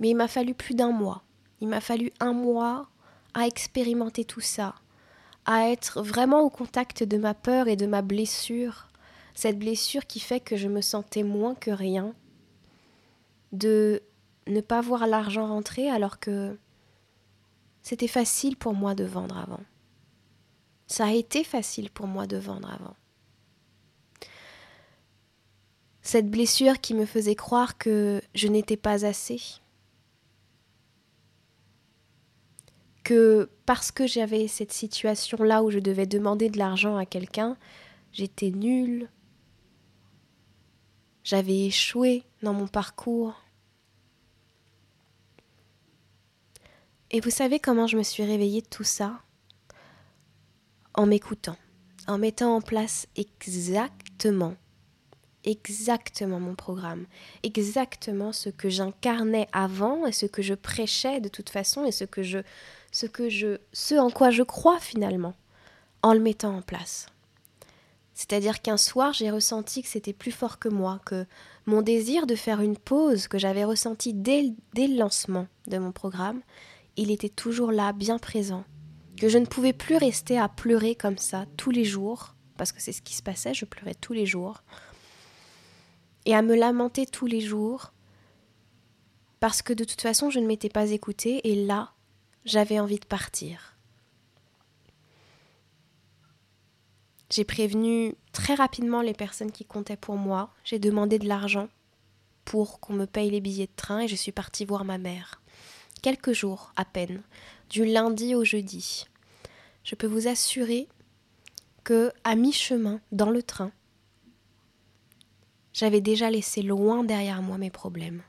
Mais 0.00 0.10
il 0.10 0.14
m'a 0.14 0.28
fallu 0.28 0.54
plus 0.54 0.74
d'un 0.74 0.92
mois. 0.92 1.22
Il 1.60 1.68
m'a 1.68 1.80
fallu 1.80 2.10
un 2.20 2.32
mois 2.32 2.88
à 3.34 3.46
expérimenter 3.46 4.24
tout 4.24 4.40
ça, 4.40 4.74
à 5.44 5.68
être 5.68 6.02
vraiment 6.02 6.40
au 6.40 6.50
contact 6.50 7.02
de 7.02 7.16
ma 7.16 7.34
peur 7.34 7.68
et 7.68 7.76
de 7.76 7.86
ma 7.86 8.02
blessure, 8.02 8.88
cette 9.34 9.58
blessure 9.58 10.06
qui 10.06 10.20
fait 10.20 10.40
que 10.40 10.56
je 10.56 10.68
me 10.68 10.80
sentais 10.80 11.22
moins 11.22 11.54
que 11.54 11.70
rien, 11.70 12.14
de 13.52 14.02
ne 14.46 14.60
pas 14.60 14.80
voir 14.80 15.06
l'argent 15.06 15.46
rentrer 15.46 15.90
alors 15.90 16.18
que 16.18 16.56
c'était 17.82 18.08
facile 18.08 18.56
pour 18.56 18.74
moi 18.74 18.94
de 18.94 19.04
vendre 19.04 19.38
avant. 19.38 19.60
Ça 20.86 21.06
a 21.06 21.12
été 21.12 21.44
facile 21.44 21.90
pour 21.90 22.06
moi 22.06 22.26
de 22.26 22.36
vendre 22.36 22.70
avant. 22.70 22.94
Cette 26.02 26.30
blessure 26.30 26.80
qui 26.80 26.94
me 26.94 27.06
faisait 27.06 27.36
croire 27.36 27.78
que 27.78 28.20
je 28.34 28.48
n'étais 28.48 28.76
pas 28.76 29.06
assez, 29.06 29.40
que 33.02 33.50
parce 33.66 33.90
que 33.90 34.06
j'avais 34.06 34.48
cette 34.48 34.72
situation-là 34.72 35.62
où 35.62 35.70
je 35.70 35.78
devais 35.78 36.06
demander 36.06 36.48
de 36.48 36.58
l'argent 36.58 36.96
à 36.96 37.06
quelqu'un, 37.06 37.56
j'étais 38.12 38.50
nulle, 38.50 39.08
j'avais 41.24 41.66
échoué 41.66 42.24
dans 42.42 42.52
mon 42.52 42.66
parcours. 42.66 43.34
Et 47.10 47.20
vous 47.20 47.30
savez 47.30 47.60
comment 47.60 47.86
je 47.86 47.96
me 47.96 48.02
suis 48.02 48.24
réveillée 48.24 48.62
de 48.62 48.68
tout 48.68 48.84
ça? 48.84 49.20
En 50.94 51.06
m'écoutant, 51.06 51.56
en 52.06 52.18
mettant 52.18 52.56
en 52.56 52.60
place 52.60 53.06
exactement 53.16 54.56
exactement 55.44 56.40
mon 56.40 56.54
programme, 56.54 57.06
exactement 57.42 58.32
ce 58.32 58.48
que 58.48 58.68
j'incarnais 58.68 59.48
avant 59.52 60.06
et 60.06 60.12
ce 60.12 60.26
que 60.26 60.42
je 60.42 60.54
prêchais 60.54 61.20
de 61.20 61.28
toute 61.28 61.50
façon 61.50 61.84
et 61.84 61.92
ce 61.92 62.04
que 62.04 62.22
je 62.22 62.38
ce 62.92 63.06
que 63.06 63.28
je 63.28 63.58
ce 63.72 63.96
en 63.96 64.10
quoi 64.10 64.30
je 64.30 64.44
crois 64.44 64.78
finalement 64.78 65.34
en 66.02 66.14
le 66.14 66.20
mettant 66.20 66.56
en 66.56 66.62
place. 66.62 67.06
C'est-à-dire 68.14 68.62
qu'un 68.62 68.76
soir, 68.76 69.12
j'ai 69.12 69.30
ressenti 69.30 69.82
que 69.82 69.88
c'était 69.88 70.12
plus 70.12 70.30
fort 70.30 70.58
que 70.58 70.68
moi, 70.68 71.00
que 71.06 71.26
mon 71.66 71.82
désir 71.82 72.26
de 72.26 72.34
faire 72.34 72.60
une 72.60 72.76
pause 72.76 73.26
que 73.26 73.38
j'avais 73.38 73.64
ressenti 73.64 74.12
dès, 74.12 74.52
dès 74.74 74.86
le 74.86 74.96
lancement 74.96 75.46
de 75.66 75.78
mon 75.78 75.92
programme, 75.92 76.40
il 76.96 77.10
était 77.10 77.30
toujours 77.30 77.72
là, 77.72 77.92
bien 77.92 78.18
présent, 78.18 78.64
que 79.16 79.28
je 79.28 79.38
ne 79.38 79.46
pouvais 79.46 79.72
plus 79.72 79.96
rester 79.96 80.38
à 80.38 80.48
pleurer 80.48 80.94
comme 80.94 81.18
ça 81.18 81.46
tous 81.56 81.70
les 81.70 81.84
jours, 81.84 82.34
parce 82.58 82.70
que 82.70 82.82
c'est 82.82 82.92
ce 82.92 83.02
qui 83.02 83.14
se 83.14 83.22
passait, 83.22 83.54
je 83.54 83.64
pleurais 83.64 83.94
tous 83.94 84.12
les 84.12 84.26
jours, 84.26 84.62
et 86.26 86.34
à 86.34 86.42
me 86.42 86.54
lamenter 86.54 87.06
tous 87.06 87.26
les 87.26 87.40
jours 87.40 87.92
parce 89.40 89.62
que 89.62 89.72
de 89.72 89.84
toute 89.84 90.00
façon 90.00 90.30
je 90.30 90.38
ne 90.38 90.46
m'étais 90.46 90.68
pas 90.68 90.90
écoutée 90.90 91.48
et 91.50 91.66
là 91.66 91.92
j'avais 92.44 92.80
envie 92.80 92.98
de 92.98 93.06
partir. 93.06 93.76
J'ai 97.30 97.44
prévenu 97.44 98.14
très 98.32 98.54
rapidement 98.54 99.00
les 99.00 99.14
personnes 99.14 99.52
qui 99.52 99.64
comptaient 99.64 99.96
pour 99.96 100.16
moi, 100.16 100.50
j'ai 100.64 100.78
demandé 100.78 101.18
de 101.18 101.26
l'argent 101.26 101.68
pour 102.44 102.80
qu'on 102.80 102.92
me 102.92 103.06
paye 103.06 103.30
les 103.30 103.40
billets 103.40 103.66
de 103.66 103.76
train 103.76 104.00
et 104.00 104.08
je 104.08 104.16
suis 104.16 104.32
partie 104.32 104.64
voir 104.64 104.84
ma 104.84 104.98
mère. 104.98 105.40
Quelques 106.02 106.32
jours 106.32 106.72
à 106.76 106.84
peine, 106.84 107.22
du 107.70 107.84
lundi 107.84 108.34
au 108.34 108.44
jeudi. 108.44 109.06
Je 109.84 109.94
peux 109.94 110.06
vous 110.06 110.28
assurer 110.28 110.88
que 111.84 112.12
à 112.24 112.34
mi-chemin 112.34 113.00
dans 113.12 113.30
le 113.30 113.42
train, 113.42 113.72
j'avais 115.72 116.00
déjà 116.00 116.30
laissé 116.30 116.60
loin 116.62 117.02
derrière 117.02 117.40
moi 117.40 117.56
mes 117.56 117.70
problèmes. 117.70 118.22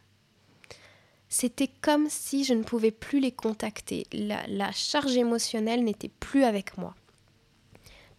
C'était 1.34 1.72
comme 1.82 2.12
si 2.12 2.44
je 2.44 2.54
ne 2.54 2.62
pouvais 2.62 2.92
plus 2.92 3.20
les 3.20 3.32
contacter. 3.32 4.06
La, 4.14 4.72
charge 4.72 5.18
émotionnelle 5.18 5.84
n'était 5.84 6.12
plus 6.20 6.44
avec 6.44 6.78
moi. 6.78 6.94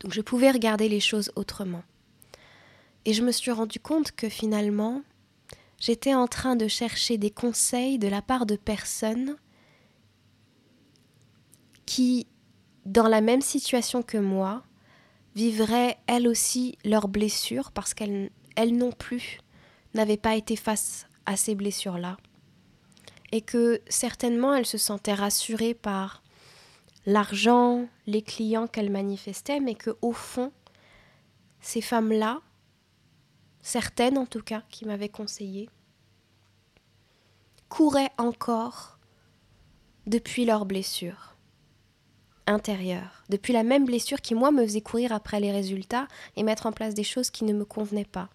Donc 0.00 0.12
je 0.12 0.20
pouvais 0.20 0.50
regarder 0.50 0.88
les 0.88 0.98
choses 0.98 1.30
autrement. 1.36 1.84
Et 3.04 3.12
je 3.12 3.22
me 3.22 3.30
suis 3.30 3.52
rendu 3.52 3.78
compte 3.78 4.10
que 4.10 4.28
finalement, 4.28 5.02
j'étais 5.78 6.12
en 6.12 6.26
train 6.26 6.56
de 6.56 6.66
chercher 6.66 7.16
des 7.16 7.30
conseils 7.30 8.00
de 8.00 8.08
la 8.08 8.20
part 8.20 8.46
de 8.46 8.56
personnes 8.56 9.36
qui, 11.86 12.26
dans 12.84 13.06
la 13.06 13.20
même 13.20 13.42
situation 13.42 14.02
que 14.02 14.18
moi, 14.18 14.64
vivraient 15.36 15.98
elles 16.08 16.26
aussi 16.26 16.78
leurs 16.84 17.06
blessures 17.06 17.70
parce 17.70 17.94
qu'elles 17.94 18.30
elle 18.56 18.76
non 18.76 18.90
plus 18.90 19.38
n'avait 19.94 20.16
pas 20.16 20.34
été 20.34 20.56
face 20.56 21.06
à 21.26 21.36
ces 21.36 21.54
blessures-là. 21.54 22.16
Et 23.34 23.40
que 23.40 23.82
certainement 23.88 24.54
elle 24.54 24.64
se 24.64 24.78
sentait 24.78 25.12
rassurée 25.12 25.74
par 25.74 26.22
l'argent, 27.04 27.88
les 28.06 28.22
clients 28.22 28.68
qu'elle 28.68 28.90
manifestait, 28.90 29.58
mais 29.58 29.74
que 29.74 29.96
au 30.02 30.12
fond, 30.12 30.52
ces 31.60 31.80
femmes-là, 31.80 32.42
certaines 33.60 34.18
en 34.18 34.26
tout 34.26 34.40
cas 34.40 34.62
qui 34.70 34.84
m'avaient 34.84 35.08
conseillé, 35.08 35.68
couraient 37.68 38.12
encore 38.18 38.98
depuis 40.06 40.44
leurs 40.44 40.64
blessures 40.64 41.34
intérieures, 42.46 43.24
depuis 43.30 43.52
la 43.52 43.64
même 43.64 43.84
blessure 43.84 44.20
qui 44.20 44.36
moi 44.36 44.52
me 44.52 44.62
faisait 44.62 44.80
courir 44.80 45.12
après 45.12 45.40
les 45.40 45.50
résultats 45.50 46.06
et 46.36 46.44
mettre 46.44 46.66
en 46.66 46.72
place 46.72 46.94
des 46.94 47.02
choses 47.02 47.30
qui 47.30 47.44
ne 47.44 47.52
me 47.52 47.64
convenaient 47.64 48.04
pas. 48.04 48.28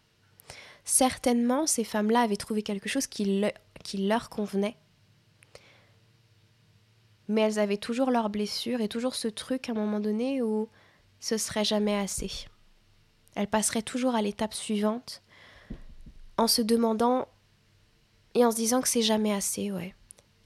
Certainement, 0.83 1.67
ces 1.67 1.85
femmes-là 1.85 2.21
avaient 2.21 2.35
trouvé 2.35 2.63
quelque 2.63 2.89
chose 2.89 3.07
qui, 3.07 3.45
leur 3.93 4.29
convenait. 4.29 4.75
Mais 7.29 7.41
elles 7.41 7.59
avaient 7.59 7.77
toujours 7.77 8.11
leurs 8.11 8.29
blessures 8.29 8.81
et 8.81 8.89
toujours 8.89 9.15
ce 9.15 9.29
truc 9.29 9.69
à 9.69 9.71
un 9.71 9.75
moment 9.75 10.01
donné 10.01 10.41
où 10.41 10.67
ce 11.21 11.37
serait 11.37 11.63
jamais 11.63 11.95
assez. 11.95 12.47
Elles 13.35 13.47
passeraient 13.47 13.81
toujours 13.81 14.15
à 14.15 14.21
l'étape 14.21 14.53
suivante 14.53 15.21
en 16.37 16.47
se 16.47 16.61
demandant 16.61 17.27
et 18.33 18.45
en 18.45 18.51
se 18.51 18.55
disant 18.55 18.81
que 18.81 18.87
c'est 18.87 19.01
jamais 19.01 19.33
assez, 19.33 19.71
ouais. 19.71 19.95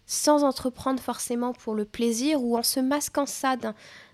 Sans 0.06 0.44
entreprendre 0.44 1.02
forcément 1.02 1.54
pour 1.54 1.76
le 1.76 1.86
plaisir 1.86 2.44
ou 2.44 2.58
en 2.58 2.64
se 2.64 2.80
masquant 2.80 3.26
ça 3.26 3.56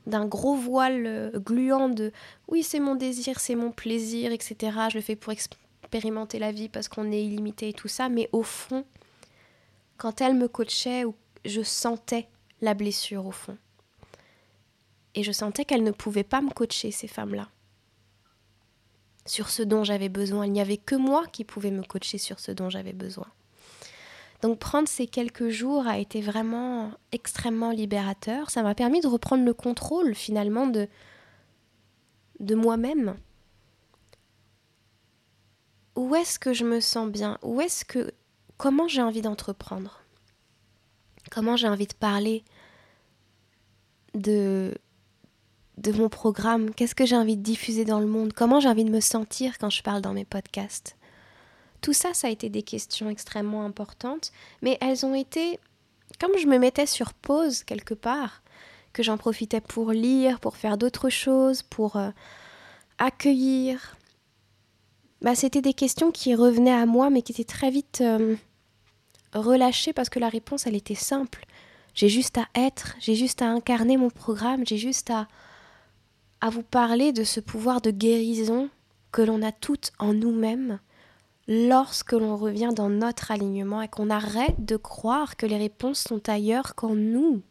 d'un 0.06 0.26
gros 0.26 0.56
voile 0.56 1.06
euh, 1.08 1.32
gluant 1.40 1.90
de 1.90 2.12
oui, 2.48 2.64
c'est 2.64 2.80
mon 2.80 2.96
désir, 2.96 3.40
c'est 3.40 3.56
mon 3.56 3.72
plaisir, 3.72 4.32
etc. 4.32 4.56
Je 4.92 4.98
le 4.98 5.02
fais 5.02 5.16
pour 5.16 5.34
expérimenter 5.34 6.38
la 6.38 6.52
vie 6.52 6.70
parce 6.70 6.88
qu'on 6.88 7.12
est 7.12 7.24
illimité 7.24 7.70
et 7.70 7.74
tout 7.74 7.88
ça, 7.88 8.08
mais 8.08 8.30
au 8.32 8.44
fond, 8.44 8.86
quand 9.98 10.22
elles 10.22 10.36
me 10.36 10.48
coachaient, 10.48 11.06
je 11.44 11.62
sentais 11.62 12.28
la 12.62 12.74
blessure 12.74 13.26
au 13.26 13.32
fond. 13.32 13.58
Et 15.16 15.24
je 15.24 15.32
sentais 15.32 15.66
qu'elles 15.66 15.84
ne 15.84 15.92
pouvaient 15.92 16.24
pas 16.24 16.42
me 16.42 16.52
coacher, 16.52 16.92
ces 16.92 17.08
femmes-là. 17.08 17.50
Sur 19.26 19.50
ce 19.50 19.64
dont 19.64 19.84
j'avais 19.84 20.10
besoin. 20.10 20.46
Il 20.46 20.52
n'y 20.52 20.62
avait 20.62 20.78
que 20.78 20.96
moi 20.96 21.26
qui 21.28 21.44
pouvais 21.44 21.72
me 21.72 21.84
coacher 21.84 22.18
sur 22.18 22.40
ce 22.40 22.52
dont 22.52 22.70
j'avais 22.70 22.94
besoin. 22.94 23.28
Donc 24.42 24.60
prendre 24.60 24.88
ces 24.88 25.08
quelques 25.08 25.50
jours 25.50 25.88
a 25.88 25.98
été 25.98 26.22
vraiment 26.22 26.92
extrêmement 27.12 27.72
libérateur. 27.72 28.50
Ça 28.50 28.64
m'a 28.64 28.76
permis 28.76 29.02
de 29.02 29.08
reprendre 29.08 29.44
le 29.44 29.54
contrôle 29.54 30.16
finalement 30.16 30.68
de, 30.68 30.88
de 32.40 32.56
moi-même. 32.56 33.18
Où 35.96 36.16
est-ce 36.16 36.40
que 36.40 36.54
je 36.54 36.64
me 36.64 36.80
sens 36.80 37.10
bien? 37.10 37.38
Où 37.42 37.60
est-ce 37.60 37.84
que 37.84 38.14
comment 38.58 38.88
j'ai 38.88 39.02
envie 39.02 39.22
d'entreprendre? 39.22 39.99
Comment 41.30 41.56
j'ai 41.56 41.68
envie 41.68 41.88
de 41.88 41.94
parler 41.94 42.44
de 44.14 44.74
de 45.78 45.92
mon 45.94 46.10
programme? 46.10 46.74
Qu'est-ce 46.74 46.96
que 46.96 47.06
j'ai 47.06 47.16
envie 47.16 47.38
de 47.38 47.42
diffuser 47.42 47.86
dans 47.86 48.00
le 48.00 48.06
monde? 48.06 48.34
Comment 48.34 48.60
j'ai 48.60 48.70
envie 48.70 48.84
de 48.84 48.92
me 48.92 49.00
sentir 49.00 49.58
quand 49.58 49.70
je 49.70 49.82
parle 49.82 50.02
dans 50.02 50.14
mes 50.14 50.26
podcasts? 50.26 50.98
Tout 51.82 51.94
ça, 51.94 52.14
ça 52.14 52.28
a 52.28 52.30
été 52.30 52.50
des 52.50 52.64
questions 52.64 53.10
extrêmement 53.10 53.64
importantes, 53.64 54.32
mais 54.62 54.78
elles 54.82 55.06
ont 55.06 55.16
été, 55.16 55.60
comme 56.20 56.38
je 56.38 56.48
me 56.48 56.58
mettais 56.58 56.86
sur 56.86 57.14
pause 57.14 57.64
quelque 57.64 57.94
part, 57.94 58.44
que 58.92 59.04
j'en 59.04 59.18
profitais 59.18 59.62
pour 59.62 59.92
lire, 59.92 60.40
pour 60.40 60.58
faire 60.58 60.78
d'autres 60.78 61.10
choses, 61.10 61.62
pour 61.64 61.96
euh, 61.96 62.10
accueillir. 62.98 63.96
Bah, 65.22 65.36
c'était 65.36 65.62
des 65.62 65.74
questions 65.74 66.12
qui 66.12 66.36
revenaient 66.36 66.74
à 66.74 66.86
moi, 66.86 67.10
mais 67.10 67.22
qui 67.22 67.32
étaient 67.32 67.44
très 67.44 67.70
vite 67.70 68.00
euh, 68.02 68.36
relâchées 69.34 69.94
parce 69.94 70.10
que 70.10 70.20
la 70.20 70.30
réponse, 70.30 70.68
elle 70.68 70.76
était 70.76 70.96
simple. 70.96 71.46
J'ai 71.94 72.10
juste 72.10 72.38
à 72.38 72.48
être, 72.56 72.96
j'ai 73.00 73.16
juste 73.16 73.42
à 73.42 73.50
incarner 73.50 73.98
mon 73.98 74.10
programme, 74.10 74.66
j'ai 74.66 74.78
juste 74.78 75.10
à 75.10 75.28
à 76.42 76.50
vous 76.50 76.64
parler 76.64 77.12
de 77.12 77.24
ce 77.24 77.40
pouvoir 77.40 77.82
de 77.82 77.92
guérison 77.92 78.70
que 79.12 79.22
l'on 79.22 79.42
a 79.42 79.52
toutes 79.52 79.92
en 80.00 80.14
nous-mêmes 80.14 80.80
lorsque 81.48 82.14
l'on 82.14 82.38
revient 82.38 82.72
dans 82.74 82.90
notre 82.90 83.32
alignement 83.32 83.82
et 83.82 83.88
qu'on 83.88 84.10
arrête 84.10 84.64
de 84.64 84.78
croire 84.78 85.36
que 85.36 85.46
les 85.46 85.58
réponses 85.58 86.00
sont 86.02 86.30
ailleurs 86.30 86.76
qu'en 86.76 86.96
nous. 86.96 87.42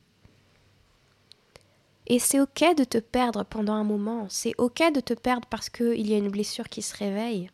Et 2.06 2.18
c'est 2.18 2.40
ok 2.40 2.76
de 2.76 2.84
te 2.84 2.98
perdre 2.98 3.44
pendant 3.44 3.74
un 3.74 3.84
moment, 3.84 4.26
c'est 4.30 4.54
ok 4.56 4.92
de 4.94 5.00
te 5.00 5.12
perdre 5.12 5.46
parce 5.50 5.68
qu'il 5.68 6.06
y 6.06 6.14
a 6.14 6.18
une 6.18 6.30
blessure 6.30 6.68
qui 6.68 6.80
se 6.80 6.96
réveille, 6.96 7.50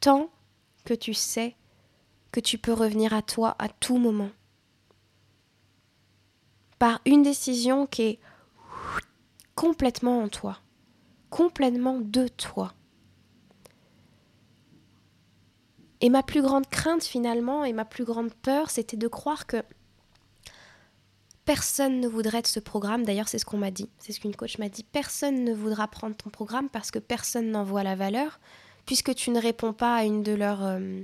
tant 0.00 0.28
que 0.84 0.92
tu 0.92 1.14
sais 1.14 1.54
que 2.32 2.40
tu 2.40 2.58
peux 2.58 2.72
revenir 2.72 3.12
à 3.12 3.22
toi 3.22 3.56
à 3.58 3.68
tout 3.68 3.96
moment. 3.96 4.30
Par 6.78 7.00
une 7.04 7.22
décision 7.22 7.86
qui 7.86 8.02
est 8.02 8.20
complètement 9.54 10.22
en 10.22 10.28
toi, 10.28 10.58
complètement 11.28 11.98
de 12.00 12.28
toi. 12.28 12.72
Et 16.00 16.08
ma 16.08 16.22
plus 16.22 16.40
grande 16.40 16.66
crainte 16.66 17.04
finalement 17.04 17.64
et 17.64 17.74
ma 17.74 17.84
plus 17.84 18.04
grande 18.04 18.32
peur, 18.32 18.70
c'était 18.70 18.96
de 18.96 19.08
croire 19.08 19.46
que 19.46 19.62
personne 21.44 22.00
ne 22.00 22.08
voudrait 22.08 22.42
de 22.42 22.46
ce 22.46 22.60
programme. 22.60 23.04
D'ailleurs, 23.04 23.28
c'est 23.28 23.38
ce 23.38 23.44
qu'on 23.44 23.58
m'a 23.58 23.70
dit. 23.70 23.90
C'est 23.98 24.12
ce 24.12 24.20
qu'une 24.20 24.36
coach 24.36 24.58
m'a 24.58 24.68
dit. 24.68 24.84
Personne 24.84 25.44
ne 25.44 25.52
voudra 25.52 25.88
prendre 25.88 26.16
ton 26.16 26.30
programme 26.30 26.70
parce 26.70 26.90
que 26.90 26.98
personne 26.98 27.50
n'en 27.50 27.64
voit 27.64 27.82
la 27.82 27.96
valeur, 27.96 28.40
puisque 28.86 29.14
tu 29.14 29.30
ne 29.30 29.40
réponds 29.40 29.72
pas 29.72 29.96
à 29.96 30.04
une 30.04 30.22
de 30.22 30.32
leurs 30.32 30.64
euh, 30.64 31.02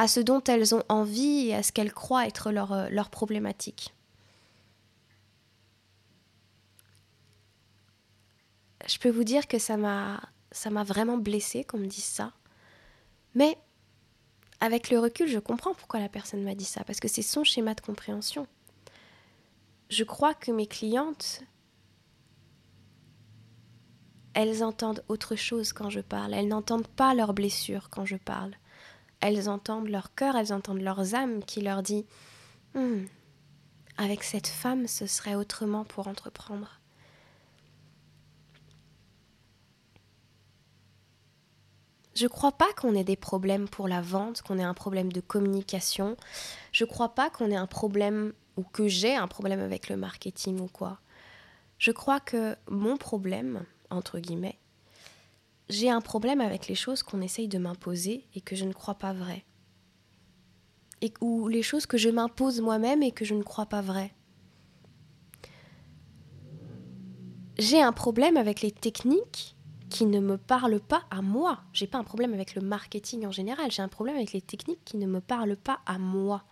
à 0.00 0.08
ce 0.08 0.18
dont 0.18 0.42
elles 0.44 0.74
ont 0.74 0.82
envie 0.88 1.48
et 1.48 1.54
à 1.54 1.62
ce 1.62 1.72
qu'elles 1.72 1.92
croient 1.92 2.26
être 2.26 2.50
leur, 2.50 2.72
euh, 2.72 2.88
leur 2.88 3.10
problématique. 3.10 3.94
je 8.88 8.98
peux 8.98 9.10
vous 9.10 9.24
dire 9.24 9.46
que 9.46 9.58
ça 9.58 9.76
m'a 9.76 10.22
ça 10.52 10.70
m'a 10.70 10.84
vraiment 10.84 11.18
blessé 11.18 11.64
qu'on 11.64 11.76
me 11.76 11.86
dise 11.86 12.02
ça. 12.02 12.32
Mais 13.34 13.58
avec 14.58 14.88
le 14.88 14.98
recul, 14.98 15.28
je 15.28 15.38
comprends 15.38 15.74
pourquoi 15.74 16.00
la 16.00 16.08
personne 16.08 16.42
m'a 16.42 16.54
dit 16.54 16.64
ça 16.64 16.82
parce 16.82 16.98
que 16.98 17.06
c'est 17.06 17.20
son 17.20 17.44
schéma 17.44 17.74
de 17.74 17.82
compréhension. 17.82 18.46
Je 19.90 20.02
crois 20.02 20.32
que 20.32 20.50
mes 20.50 20.66
clientes 20.66 21.42
elles 24.32 24.64
entendent 24.64 25.04
autre 25.08 25.36
chose 25.36 25.74
quand 25.74 25.90
je 25.90 26.00
parle. 26.00 26.32
Elles 26.32 26.48
n'entendent 26.48 26.88
pas 26.88 27.12
leurs 27.12 27.34
blessures 27.34 27.90
quand 27.90 28.06
je 28.06 28.16
parle. 28.16 28.54
Elles 29.20 29.48
entendent 29.48 29.88
leur 29.88 30.14
cœur, 30.14 30.36
elles 30.36 30.52
entendent 30.52 30.80
leurs 30.80 31.14
âmes 31.14 31.44
qui 31.44 31.60
leur 31.60 31.82
dit 31.82 32.06
hmm, 32.74 33.04
avec 33.96 34.22
cette 34.22 34.46
femme, 34.46 34.86
ce 34.86 35.06
serait 35.06 35.34
autrement 35.34 35.84
pour 35.84 36.08
entreprendre. 36.08 36.80
Je 42.14 42.26
crois 42.26 42.52
pas 42.52 42.72
qu'on 42.74 42.94
ait 42.94 43.04
des 43.04 43.16
problèmes 43.16 43.68
pour 43.68 43.88
la 43.88 44.02
vente, 44.02 44.42
qu'on 44.42 44.58
ait 44.58 44.62
un 44.62 44.74
problème 44.74 45.12
de 45.12 45.20
communication. 45.20 46.16
Je 46.72 46.84
crois 46.84 47.14
pas 47.14 47.30
qu'on 47.30 47.50
ait 47.50 47.56
un 47.56 47.66
problème 47.66 48.32
ou 48.56 48.62
que 48.62 48.88
j'ai 48.88 49.16
un 49.16 49.28
problème 49.28 49.60
avec 49.60 49.88
le 49.88 49.96
marketing 49.96 50.60
ou 50.60 50.66
quoi. 50.66 50.98
Je 51.78 51.92
crois 51.92 52.20
que 52.20 52.56
mon 52.68 52.98
problème, 52.98 53.64
entre 53.88 54.18
guillemets, 54.18 54.58
j'ai 55.70 55.88
un 55.88 56.00
problème 56.00 56.40
avec 56.40 56.66
les 56.66 56.74
choses 56.74 57.02
qu'on 57.02 57.20
essaye 57.20 57.48
de 57.48 57.58
m'imposer 57.58 58.26
et 58.34 58.40
que 58.40 58.56
je 58.56 58.64
ne 58.64 58.72
crois 58.72 58.96
pas 58.96 59.12
vraies. 59.12 59.44
Et, 61.00 61.14
ou 61.20 61.48
les 61.48 61.62
choses 61.62 61.86
que 61.86 61.96
je 61.96 62.10
m'impose 62.10 62.60
moi-même 62.60 63.02
et 63.02 63.12
que 63.12 63.24
je 63.24 63.34
ne 63.34 63.42
crois 63.42 63.66
pas 63.66 63.80
vraies. 63.80 64.12
J'ai 67.58 67.80
un 67.80 67.92
problème 67.92 68.36
avec 68.36 68.62
les 68.62 68.72
techniques 68.72 69.56
qui 69.90 70.06
ne 70.06 70.20
me 70.20 70.36
parlent 70.36 70.80
pas 70.80 71.04
à 71.10 71.22
moi. 71.22 71.60
J'ai 71.72 71.86
pas 71.86 71.98
un 71.98 72.04
problème 72.04 72.34
avec 72.34 72.54
le 72.54 72.62
marketing 72.62 73.26
en 73.26 73.32
général, 73.32 73.70
j'ai 73.70 73.82
un 73.82 73.88
problème 73.88 74.16
avec 74.16 74.32
les 74.32 74.42
techniques 74.42 74.84
qui 74.84 74.96
ne 74.96 75.06
me 75.06 75.20
parlent 75.20 75.56
pas 75.56 75.80
à 75.86 75.98
moi. 75.98 76.42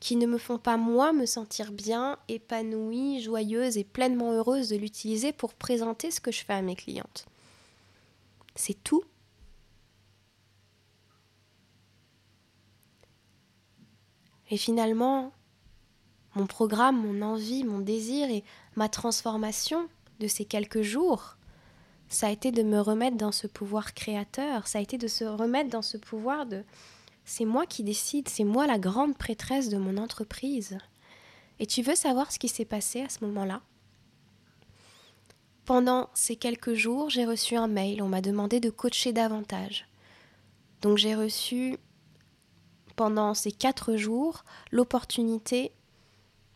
Qui 0.00 0.16
ne 0.16 0.26
me 0.26 0.38
font 0.38 0.58
pas 0.58 0.76
moi 0.76 1.12
me 1.12 1.26
sentir 1.26 1.72
bien, 1.72 2.18
épanouie, 2.28 3.20
joyeuse 3.20 3.76
et 3.76 3.84
pleinement 3.84 4.32
heureuse 4.32 4.68
de 4.68 4.76
l'utiliser 4.76 5.32
pour 5.32 5.54
présenter 5.54 6.10
ce 6.10 6.20
que 6.20 6.32
je 6.32 6.44
fais 6.44 6.54
à 6.54 6.62
mes 6.62 6.76
clientes. 6.76 7.26
C'est 8.58 8.82
tout. 8.82 9.04
Et 14.50 14.56
finalement, 14.56 15.32
mon 16.34 16.48
programme, 16.48 17.00
mon 17.00 17.22
envie, 17.22 17.62
mon 17.62 17.78
désir 17.78 18.28
et 18.28 18.42
ma 18.74 18.88
transformation 18.88 19.88
de 20.18 20.26
ces 20.26 20.44
quelques 20.44 20.82
jours, 20.82 21.36
ça 22.08 22.26
a 22.26 22.30
été 22.30 22.50
de 22.50 22.64
me 22.64 22.80
remettre 22.80 23.16
dans 23.16 23.30
ce 23.30 23.46
pouvoir 23.46 23.94
créateur, 23.94 24.66
ça 24.66 24.78
a 24.78 24.82
été 24.82 24.98
de 24.98 25.06
se 25.06 25.24
remettre 25.24 25.70
dans 25.70 25.82
ce 25.82 25.96
pouvoir 25.96 26.44
de 26.44 26.64
c'est 27.24 27.44
moi 27.44 27.64
qui 27.64 27.84
décide, 27.84 28.28
c'est 28.28 28.42
moi 28.42 28.66
la 28.66 28.80
grande 28.80 29.16
prêtresse 29.16 29.68
de 29.68 29.76
mon 29.76 29.98
entreprise. 29.98 30.78
Et 31.60 31.66
tu 31.66 31.82
veux 31.82 31.94
savoir 31.94 32.32
ce 32.32 32.40
qui 32.40 32.48
s'est 32.48 32.64
passé 32.64 33.02
à 33.02 33.08
ce 33.08 33.24
moment-là? 33.24 33.62
Pendant 35.68 36.08
ces 36.14 36.34
quelques 36.34 36.72
jours, 36.72 37.10
j'ai 37.10 37.26
reçu 37.26 37.54
un 37.54 37.66
mail, 37.66 38.00
on 38.00 38.08
m'a 38.08 38.22
demandé 38.22 38.58
de 38.58 38.70
coacher 38.70 39.12
davantage. 39.12 39.86
Donc 40.80 40.96
j'ai 40.96 41.14
reçu 41.14 41.76
pendant 42.96 43.34
ces 43.34 43.52
quatre 43.52 43.94
jours 43.96 44.44
l'opportunité 44.72 45.72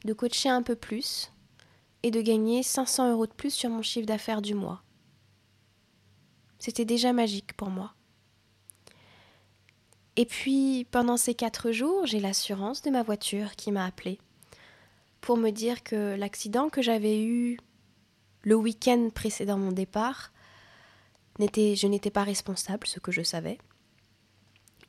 de 0.06 0.14
coacher 0.14 0.48
un 0.48 0.62
peu 0.62 0.76
plus 0.76 1.30
et 2.02 2.10
de 2.10 2.22
gagner 2.22 2.62
500 2.62 3.12
euros 3.12 3.26
de 3.26 3.34
plus 3.34 3.52
sur 3.52 3.68
mon 3.68 3.82
chiffre 3.82 4.06
d'affaires 4.06 4.40
du 4.40 4.54
mois. 4.54 4.82
C'était 6.58 6.86
déjà 6.86 7.12
magique 7.12 7.54
pour 7.54 7.68
moi. 7.68 7.92
Et 10.16 10.24
puis, 10.24 10.86
pendant 10.90 11.18
ces 11.18 11.34
quatre 11.34 11.70
jours, 11.70 12.06
j'ai 12.06 12.18
l'assurance 12.18 12.80
de 12.80 12.88
ma 12.88 13.02
voiture 13.02 13.56
qui 13.56 13.72
m'a 13.72 13.84
appelé 13.84 14.18
pour 15.20 15.36
me 15.36 15.50
dire 15.50 15.82
que 15.82 16.16
l'accident 16.16 16.70
que 16.70 16.80
j'avais 16.80 17.22
eu 17.22 17.58
le 18.42 18.54
week-end 18.54 19.10
précédent 19.14 19.58
mon 19.58 19.72
départ, 19.72 20.32
je 21.38 21.86
n'étais 21.86 22.10
pas 22.10 22.24
responsable, 22.24 22.86
ce 22.86 23.00
que 23.00 23.12
je 23.12 23.22
savais, 23.22 23.58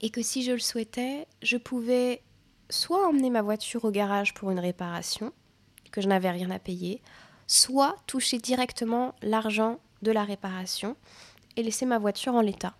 et 0.01 0.09
que 0.09 0.21
si 0.21 0.43
je 0.43 0.51
le 0.51 0.59
souhaitais, 0.59 1.27
je 1.41 1.57
pouvais 1.57 2.21
soit 2.69 3.07
emmener 3.07 3.29
ma 3.29 3.41
voiture 3.41 3.85
au 3.85 3.91
garage 3.91 4.33
pour 4.33 4.51
une 4.51 4.59
réparation, 4.59 5.31
que 5.91 6.01
je 6.01 6.07
n'avais 6.07 6.31
rien 6.31 6.49
à 6.51 6.59
payer, 6.59 7.01
soit 7.47 7.95
toucher 8.07 8.39
directement 8.39 9.13
l'argent 9.21 9.79
de 10.01 10.11
la 10.11 10.23
réparation 10.23 10.97
et 11.55 11.63
laisser 11.63 11.85
ma 11.85 11.99
voiture 11.99 12.33
en 12.33 12.41
l'état. 12.41 12.75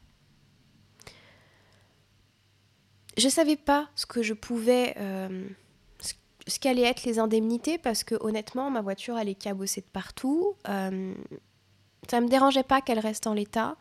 Je 3.18 3.26
ne 3.26 3.32
savais 3.32 3.56
pas 3.56 3.90
ce 3.96 4.08
que 4.08 4.24
je 4.24 4.34
pouvais, 4.34 4.96
euh, 4.98 5.48
ce 6.54 6.60
qu'allaient 6.60 6.84
être 6.84 7.04
les 7.04 7.20
indemnités 7.20 7.78
parce 7.78 8.04
que 8.04 8.16
honnêtement, 8.22 8.70
ma 8.70 8.82
voiture 8.82 9.18
elle 9.18 9.30
est 9.30 9.36
cabossée 9.36 9.82
de 9.82 9.88
partout. 9.92 10.56
Euh, 10.70 11.14
ça 12.10 12.22
me 12.22 12.28
dérangeait 12.28 12.64
pas 12.64 12.82
qu'elle 12.82 13.00
reste 13.00 13.28
en 13.28 13.34
l'état 13.34 13.76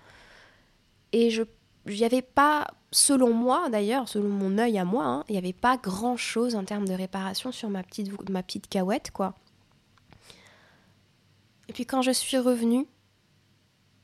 et 1.12 1.30
je 1.30 1.42
n'y 1.86 2.04
avait 2.04 2.22
pas 2.22 2.68
selon 2.90 3.32
moi 3.32 3.68
d'ailleurs, 3.70 4.08
selon 4.08 4.28
mon 4.28 4.58
œil 4.58 4.78
à 4.78 4.84
moi, 4.84 5.04
hein, 5.04 5.24
il 5.28 5.32
n'y 5.32 5.38
avait 5.38 5.52
pas 5.52 5.76
grand 5.76 6.16
chose 6.16 6.54
en 6.54 6.64
termes 6.64 6.86
de 6.86 6.94
réparation 6.94 7.52
sur 7.52 7.68
ma 7.68 7.82
petite, 7.82 8.10
ma 8.30 8.42
quoi. 9.12 9.34
Et 11.68 11.72
puis 11.72 11.86
quand 11.86 12.02
je 12.02 12.10
suis 12.10 12.38
revenue 12.38 12.86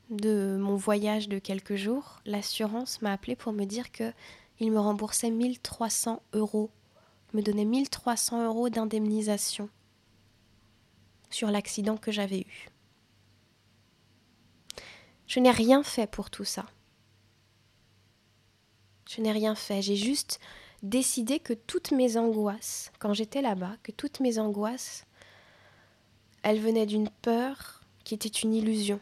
de 0.09 0.57
mon 0.59 0.75
voyage 0.75 1.29
de 1.29 1.39
quelques 1.39 1.75
jours, 1.75 2.19
l'assurance 2.25 3.01
m'a 3.01 3.13
appelé 3.13 3.35
pour 3.35 3.53
me 3.53 3.65
dire 3.65 3.91
que 3.91 4.11
il 4.59 4.71
me 4.71 4.79
remboursait 4.79 5.29
1300 5.29 6.21
euros, 6.33 6.69
me 7.33 7.41
donnait 7.41 7.65
1300 7.65 8.45
euros 8.45 8.69
d'indemnisation 8.69 9.69
sur 11.29 11.51
l'accident 11.51 11.97
que 11.97 12.11
j'avais 12.11 12.41
eu. 12.41 12.69
Je 15.27 15.39
n'ai 15.39 15.51
rien 15.51 15.83
fait 15.83 16.09
pour 16.09 16.29
tout 16.29 16.45
ça. 16.45 16.65
Je 19.07 19.21
n'ai 19.21 19.31
rien 19.31 19.55
fait. 19.55 19.81
J'ai 19.81 19.95
juste 19.95 20.39
décidé 20.81 21.39
que 21.39 21.53
toutes 21.53 21.91
mes 21.91 22.17
angoisses, 22.17 22.91
quand 22.99 23.13
j'étais 23.13 23.41
là-bas, 23.41 23.75
que 23.83 23.91
toutes 23.91 24.19
mes 24.19 24.39
angoisses, 24.39 25.05
elles 26.41 26.59
venaient 26.59 26.85
d'une 26.85 27.09
peur 27.21 27.81
qui 28.03 28.15
était 28.15 28.27
une 28.27 28.53
illusion. 28.53 28.99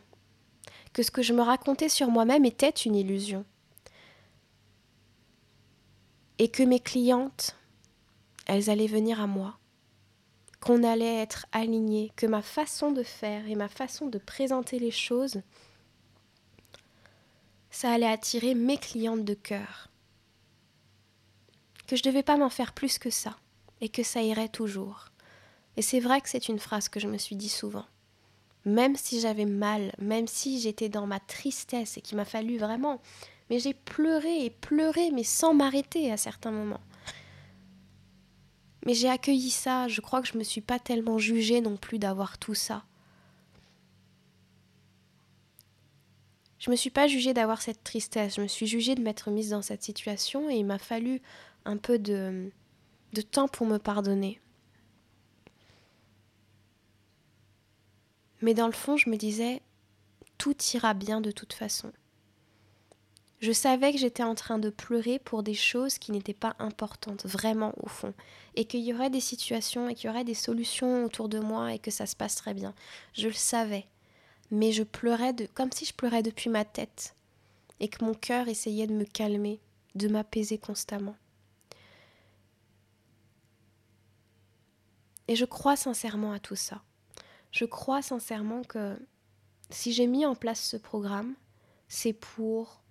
Que 0.92 1.04
ce 1.04 1.12
que 1.12 1.22
je 1.22 1.34
me 1.34 1.42
racontais 1.42 1.90
sur 1.90 2.10
moi-même 2.10 2.46
était 2.46 2.70
une 2.70 2.96
illusion. 2.96 3.46
Et 6.40 6.50
que 6.50 6.64
mes 6.64 6.80
clientes, 6.80 7.56
elles 8.48 8.70
allaient 8.70 8.88
venir 8.88 9.22
à 9.22 9.28
moi. 9.28 9.58
Qu'on 10.60 10.84
allait 10.84 11.22
être 11.22 11.46
alignées, 11.52 12.12
que 12.16 12.26
ma 12.26 12.42
façon 12.42 12.92
de 12.92 13.04
faire 13.04 13.48
et 13.48 13.56
ma 13.56 13.70
façon 13.70 14.08
de 14.08 14.18
présenter 14.18 14.80
les 14.80 14.92
choses, 14.92 15.42
ça 17.70 17.92
allait 17.92 18.08
attirer 18.08 18.56
mes 18.56 18.78
clientes 18.78 19.24
de 19.24 19.36
cœur 19.36 19.90
que 21.88 21.96
je 21.96 22.02
ne 22.06 22.12
devais 22.12 22.24
pas 22.24 22.38
m'en 22.38 22.50
faire 22.50 22.74
plus 22.74 23.00
que 23.00 23.10
ça, 23.10 23.38
et 23.82 23.90
que 23.90 24.04
ça 24.04 24.22
irait 24.22 24.50
toujours. 24.50 25.06
Et 25.78 25.82
c'est 25.82 26.00
vrai 26.00 26.22
que 26.22 26.30
c'est 26.30 26.50
une 26.50 26.60
phrase 26.60 26.90
que 26.90 27.00
je 27.00 27.08
me 27.08 27.18
suis 27.18 27.36
dit 27.36 27.50
souvent. 27.50 27.86
Même 28.66 28.96
si 28.98 29.22
j'avais 29.22 29.46
mal, 29.46 29.94
même 29.98 30.28
si 30.28 30.60
j'étais 30.60 30.90
dans 30.90 31.08
ma 31.08 31.20
tristesse 31.20 31.98
et 31.98 32.02
qu'il 32.02 32.18
m'a 32.18 32.26
fallu 32.26 32.58
vraiment. 32.58 33.02
Mais 33.50 33.60
j'ai 33.60 33.74
pleuré 33.74 34.44
et 34.44 34.50
pleuré, 34.50 35.12
mais 35.12 35.24
sans 35.24 35.54
m'arrêter 35.54 36.12
à 36.12 36.18
certains 36.18 36.52
moments. 36.52 36.82
Mais 38.88 38.94
j'ai 38.94 39.10
accueilli 39.10 39.50
ça, 39.50 39.90
je 39.90 40.00
crois 40.00 40.22
que 40.22 40.30
je 40.30 40.34
ne 40.36 40.40
me 40.40 40.46
suis 40.46 40.62
pas 40.62 40.80
tellement 40.80 41.18
jugée 41.18 41.60
non 41.60 41.76
plus 41.76 42.00
d'avoir 42.00 42.38
tout 42.38 42.54
ça. 42.54 42.86
Je 46.58 46.72
me 46.72 46.78
suis 46.78 46.90
pas 46.90 47.06
jugée 47.06 47.34
d'avoir 47.34 47.62
cette 47.62 47.84
tristesse, 47.84 48.38
je 48.38 48.42
me 48.42 48.48
suis 48.48 48.66
jugée 48.66 48.96
de 48.96 49.02
m'être 49.02 49.30
mise 49.30 49.50
dans 49.50 49.62
cette 49.62 49.84
situation 49.84 50.50
et 50.50 50.56
il 50.56 50.66
m'a 50.66 50.78
fallu 50.80 51.22
un 51.66 51.76
peu 51.76 52.00
de, 52.00 52.50
de 53.12 53.22
temps 53.22 53.50
pour 53.50 53.68
me 53.68 53.78
pardonner. 53.78 54.40
Mais 58.42 58.54
dans 58.54 58.68
le 58.68 58.72
fond, 58.72 58.96
je 58.96 59.10
me 59.10 59.18
disais, 59.18 59.62
tout 60.38 60.56
ira 60.74 60.94
bien 60.94 61.20
de 61.20 61.32
toute 61.32 61.52
façon. 61.52 61.92
Je 63.40 63.52
savais 63.52 63.92
que 63.92 64.00
j'étais 64.00 64.24
en 64.24 64.34
train 64.34 64.58
de 64.58 64.72
pleurer 64.72 65.20
pour 65.20 65.44
des 65.44 65.54
choses 65.54 66.00
qui 66.00 66.12
n'étaient 66.12 66.34
pas 66.34 66.56
importantes, 66.58 67.26
vraiment 67.26 67.74
au 67.78 67.88
fond, 67.88 68.14
et 68.56 68.66
qu'il 68.66 68.82
y 68.82 68.94
aurait 68.94 69.12
des 69.12 69.20
situations 69.20 69.88
et 69.88 69.94
qu'il 69.94 70.08
y 70.08 70.10
aurait 70.10 70.24
des 70.24 70.34
solutions 70.34 71.06
autour 71.06 71.30
de 71.30 71.40
moi 71.40 71.74
et 71.74 71.80
que 71.80 71.92
ça 71.92 72.08
se 72.08 72.16
passerait 72.16 72.56
bien. 72.56 72.74
Je 73.14 73.28
le 73.28 73.34
savais, 73.34 73.86
mais 74.50 74.72
je 74.72 74.82
pleurais 74.82 75.34
de, 75.34 75.46
comme 75.54 75.72
si 75.72 75.86
je 75.86 75.94
pleurais 75.94 76.24
depuis 76.24 76.50
ma 76.50 76.66
tête, 76.66 77.16
et 77.80 77.90
que 77.90 78.04
mon 78.04 78.16
cœur 78.16 78.48
essayait 78.48 78.88
de 78.88 78.94
me 78.94 79.06
calmer, 79.06 79.60
de 79.94 80.08
m'apaiser 80.08 80.58
constamment. 80.58 81.16
Et 85.28 85.36
je 85.36 85.46
crois 85.46 85.76
sincèrement 85.76 86.32
à 86.32 86.40
tout 86.40 86.56
ça. 86.56 86.82
Je 87.52 87.66
crois 87.66 88.02
sincèrement 88.02 88.64
que 88.64 88.98
si 89.70 89.94
j'ai 89.94 90.08
mis 90.08 90.26
en 90.26 90.34
place 90.34 90.62
ce 90.62 90.78
programme, 90.78 91.36
c'est 91.88 92.14
pour 92.14 92.82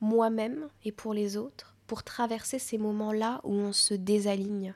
moi-même 0.00 0.68
et 0.84 0.92
pour 0.92 1.14
les 1.14 1.36
autres, 1.36 1.74
pour 1.86 2.02
traverser 2.02 2.58
ces 2.58 2.78
moments-là 2.78 3.40
où 3.44 3.52
on 3.52 3.72
se 3.72 3.94
désaligne, 3.94 4.74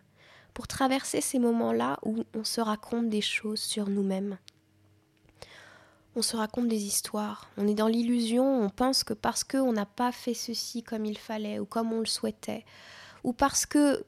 pour 0.55 0.67
traverser 0.67 1.21
ces 1.21 1.39
moments-là 1.39 1.99
où 2.05 2.25
on 2.35 2.45
se 2.45 2.61
raconte 2.61 3.09
des 3.09 3.21
choses 3.21 3.61
sur 3.61 3.89
nous-mêmes. 3.89 4.39
On 6.17 6.23
se 6.23 6.37
raconte 6.37 6.69
des 6.69 6.85
histoires, 6.85 7.49
on 7.57 7.69
est 7.69 7.75
dans 7.75 7.87
l'illusion, 7.87 8.63
on 8.63 8.69
pense 8.69 9.05
que 9.05 9.15
parce 9.15 9.45
qu'on 9.45 9.73
n'a 9.73 9.87
pas 9.87 10.11
fait 10.11 10.35
ceci 10.35 10.83
comme 10.83 11.05
il 11.05 11.17
fallait 11.17 11.61
ou 11.61 11.67
comme 11.67 11.93
on 11.93 12.01
le 12.01 12.07
souhaitait, 12.07 12.65
ou 13.23 13.33
parce 13.33 13.65
que 13.65 14.05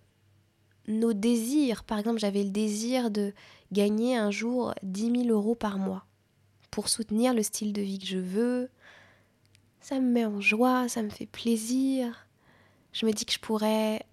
nos 0.88 1.12
désirs. 1.12 1.84
Par 1.84 1.98
exemple, 1.98 2.18
j'avais 2.18 2.42
le 2.42 2.50
désir 2.50 3.10
de 3.10 3.32
gagner 3.70 4.16
un 4.16 4.30
jour 4.30 4.74
10 4.82 5.24
000 5.24 5.28
euros 5.28 5.54
par 5.54 5.78
mois 5.78 6.04
pour 6.70 6.88
soutenir 6.88 7.34
le 7.34 7.42
style 7.42 7.72
de 7.72 7.82
vie 7.82 7.98
que 7.98 8.06
je 8.06 8.18
veux. 8.18 8.70
Ça 9.82 9.98
me 9.98 10.10
met 10.10 10.24
en 10.24 10.40
joie, 10.40 10.88
ça 10.88 11.02
me 11.02 11.10
fait 11.10 11.26
plaisir. 11.26 12.28
Je 12.92 13.04
me 13.04 13.12
dis 13.12 13.26
que 13.26 13.32
je 13.32 13.40
pourrais 13.40 14.06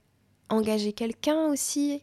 engager 0.50 0.94
quelqu'un 0.94 1.48
aussi. 1.48 2.02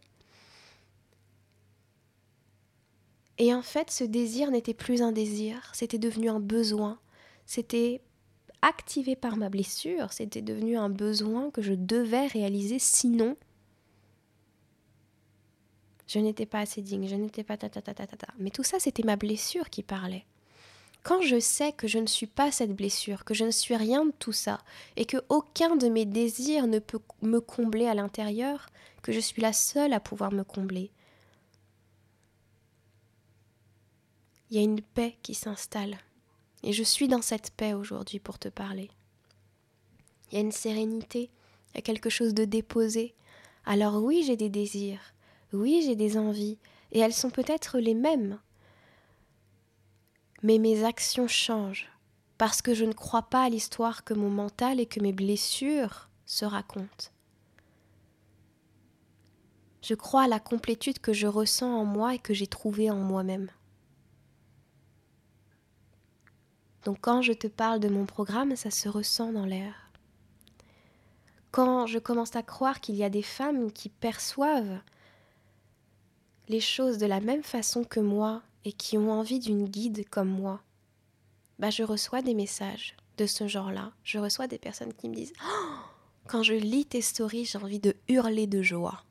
Et 3.38 3.52
en 3.52 3.62
fait, 3.62 3.90
ce 3.90 4.04
désir 4.04 4.50
n'était 4.50 4.72
plus 4.72 5.02
un 5.02 5.12
désir, 5.12 5.70
c'était 5.74 5.98
devenu 5.98 6.30
un 6.30 6.40
besoin. 6.40 6.98
C'était 7.44 8.00
activé 8.62 9.14
par 9.16 9.36
ma 9.36 9.50
blessure, 9.50 10.12
c'était 10.12 10.42
devenu 10.42 10.76
un 10.76 10.88
besoin 10.88 11.50
que 11.50 11.60
je 11.60 11.74
devais 11.74 12.26
réaliser, 12.28 12.78
sinon 12.78 13.36
je 16.06 16.20
n'étais 16.20 16.46
pas 16.46 16.60
assez 16.60 16.82
digne, 16.82 17.08
je 17.08 17.16
n'étais 17.16 17.42
pas 17.42 17.56
ta 17.56 17.68
ta 17.68 17.82
ta 17.82 17.92
ta 17.92 18.06
ta. 18.06 18.28
Mais 18.38 18.50
tout 18.50 18.62
ça, 18.62 18.78
c'était 18.78 19.02
ma 19.02 19.16
blessure 19.16 19.70
qui 19.70 19.82
parlait. 19.82 20.24
Quand 21.06 21.22
je 21.22 21.38
sais 21.38 21.70
que 21.70 21.86
je 21.86 22.00
ne 22.00 22.08
suis 22.08 22.26
pas 22.26 22.50
cette 22.50 22.74
blessure, 22.74 23.24
que 23.24 23.32
je 23.32 23.44
ne 23.44 23.52
suis 23.52 23.76
rien 23.76 24.06
de 24.06 24.12
tout 24.18 24.32
ça, 24.32 24.58
et 24.96 25.04
que 25.04 25.18
aucun 25.28 25.76
de 25.76 25.86
mes 25.86 26.04
désirs 26.04 26.66
ne 26.66 26.80
peut 26.80 26.98
me 27.22 27.38
combler 27.38 27.86
à 27.86 27.94
l'intérieur, 27.94 28.66
que 29.02 29.12
je 29.12 29.20
suis 29.20 29.40
la 29.40 29.52
seule 29.52 29.92
à 29.92 30.00
pouvoir 30.00 30.32
me 30.32 30.42
combler, 30.42 30.90
il 34.50 34.56
y 34.56 34.58
a 34.58 34.64
une 34.64 34.82
paix 34.82 35.16
qui 35.22 35.34
s'installe. 35.34 35.96
Et 36.64 36.72
je 36.72 36.82
suis 36.82 37.06
dans 37.06 37.22
cette 37.22 37.52
paix 37.52 37.72
aujourd'hui 37.72 38.18
pour 38.18 38.40
te 38.40 38.48
parler. 38.48 38.90
Il 40.32 40.34
y 40.34 40.38
a 40.38 40.40
une 40.40 40.50
sérénité, 40.50 41.30
il 41.72 41.76
y 41.76 41.78
a 41.78 41.82
quelque 41.82 42.10
chose 42.10 42.34
de 42.34 42.44
déposé. 42.44 43.14
Alors 43.64 44.02
oui, 44.02 44.24
j'ai 44.26 44.36
des 44.36 44.50
désirs, 44.50 45.14
oui, 45.52 45.84
j'ai 45.86 45.94
des 45.94 46.18
envies, 46.18 46.58
et 46.90 46.98
elles 46.98 47.14
sont 47.14 47.30
peut-être 47.30 47.78
les 47.78 47.94
mêmes. 47.94 48.40
Mais 50.46 50.58
mes 50.58 50.84
actions 50.84 51.26
changent, 51.26 51.88
parce 52.38 52.62
que 52.62 52.72
je 52.72 52.84
ne 52.84 52.92
crois 52.92 53.22
pas 53.22 53.42
à 53.42 53.48
l'histoire 53.48 54.04
que 54.04 54.14
mon 54.14 54.30
mental 54.30 54.78
et 54.78 54.86
que 54.86 55.00
mes 55.00 55.12
blessures 55.12 56.08
se 56.24 56.44
racontent. 56.44 57.10
Je 59.82 59.94
crois 59.96 60.22
à 60.22 60.28
la 60.28 60.38
complétude 60.38 61.00
que 61.00 61.12
je 61.12 61.26
ressens 61.26 61.74
en 61.74 61.84
moi 61.84 62.14
et 62.14 62.20
que 62.20 62.32
j'ai 62.32 62.46
trouvée 62.46 62.92
en 62.92 62.98
moi-même. 62.98 63.50
Donc 66.84 66.98
quand 67.00 67.22
je 67.22 67.32
te 67.32 67.48
parle 67.48 67.80
de 67.80 67.88
mon 67.88 68.06
programme, 68.06 68.54
ça 68.54 68.70
se 68.70 68.88
ressent 68.88 69.32
dans 69.32 69.46
l'air. 69.46 69.90
Quand 71.50 71.88
je 71.88 71.98
commence 71.98 72.36
à 72.36 72.44
croire 72.44 72.80
qu'il 72.80 72.94
y 72.94 73.02
a 73.02 73.10
des 73.10 73.22
femmes 73.22 73.72
qui 73.72 73.88
perçoivent 73.88 74.78
les 76.48 76.60
choses 76.60 76.98
de 76.98 77.06
la 77.06 77.18
même 77.18 77.42
façon 77.42 77.82
que 77.82 77.98
moi 77.98 78.42
et 78.66 78.72
qui 78.72 78.98
ont 78.98 79.12
envie 79.12 79.38
d'une 79.38 79.66
guide 79.66 80.08
comme 80.10 80.28
moi, 80.28 80.60
bah 81.60 81.70
je 81.70 81.84
reçois 81.84 82.20
des 82.20 82.34
messages 82.34 82.96
de 83.16 83.24
ce 83.24 83.46
genre-là. 83.46 83.92
Je 84.02 84.18
reçois 84.18 84.48
des 84.48 84.58
personnes 84.58 84.92
qui 84.92 85.08
me 85.08 85.14
disent 85.14 85.32
oh, 85.40 85.76
quand 86.26 86.42
je 86.42 86.52
lis 86.52 86.84
tes 86.84 87.00
stories, 87.00 87.44
j'ai 87.44 87.58
envie 87.58 87.78
de 87.78 87.94
hurler 88.08 88.48
de 88.48 88.62
joie. 88.62 89.04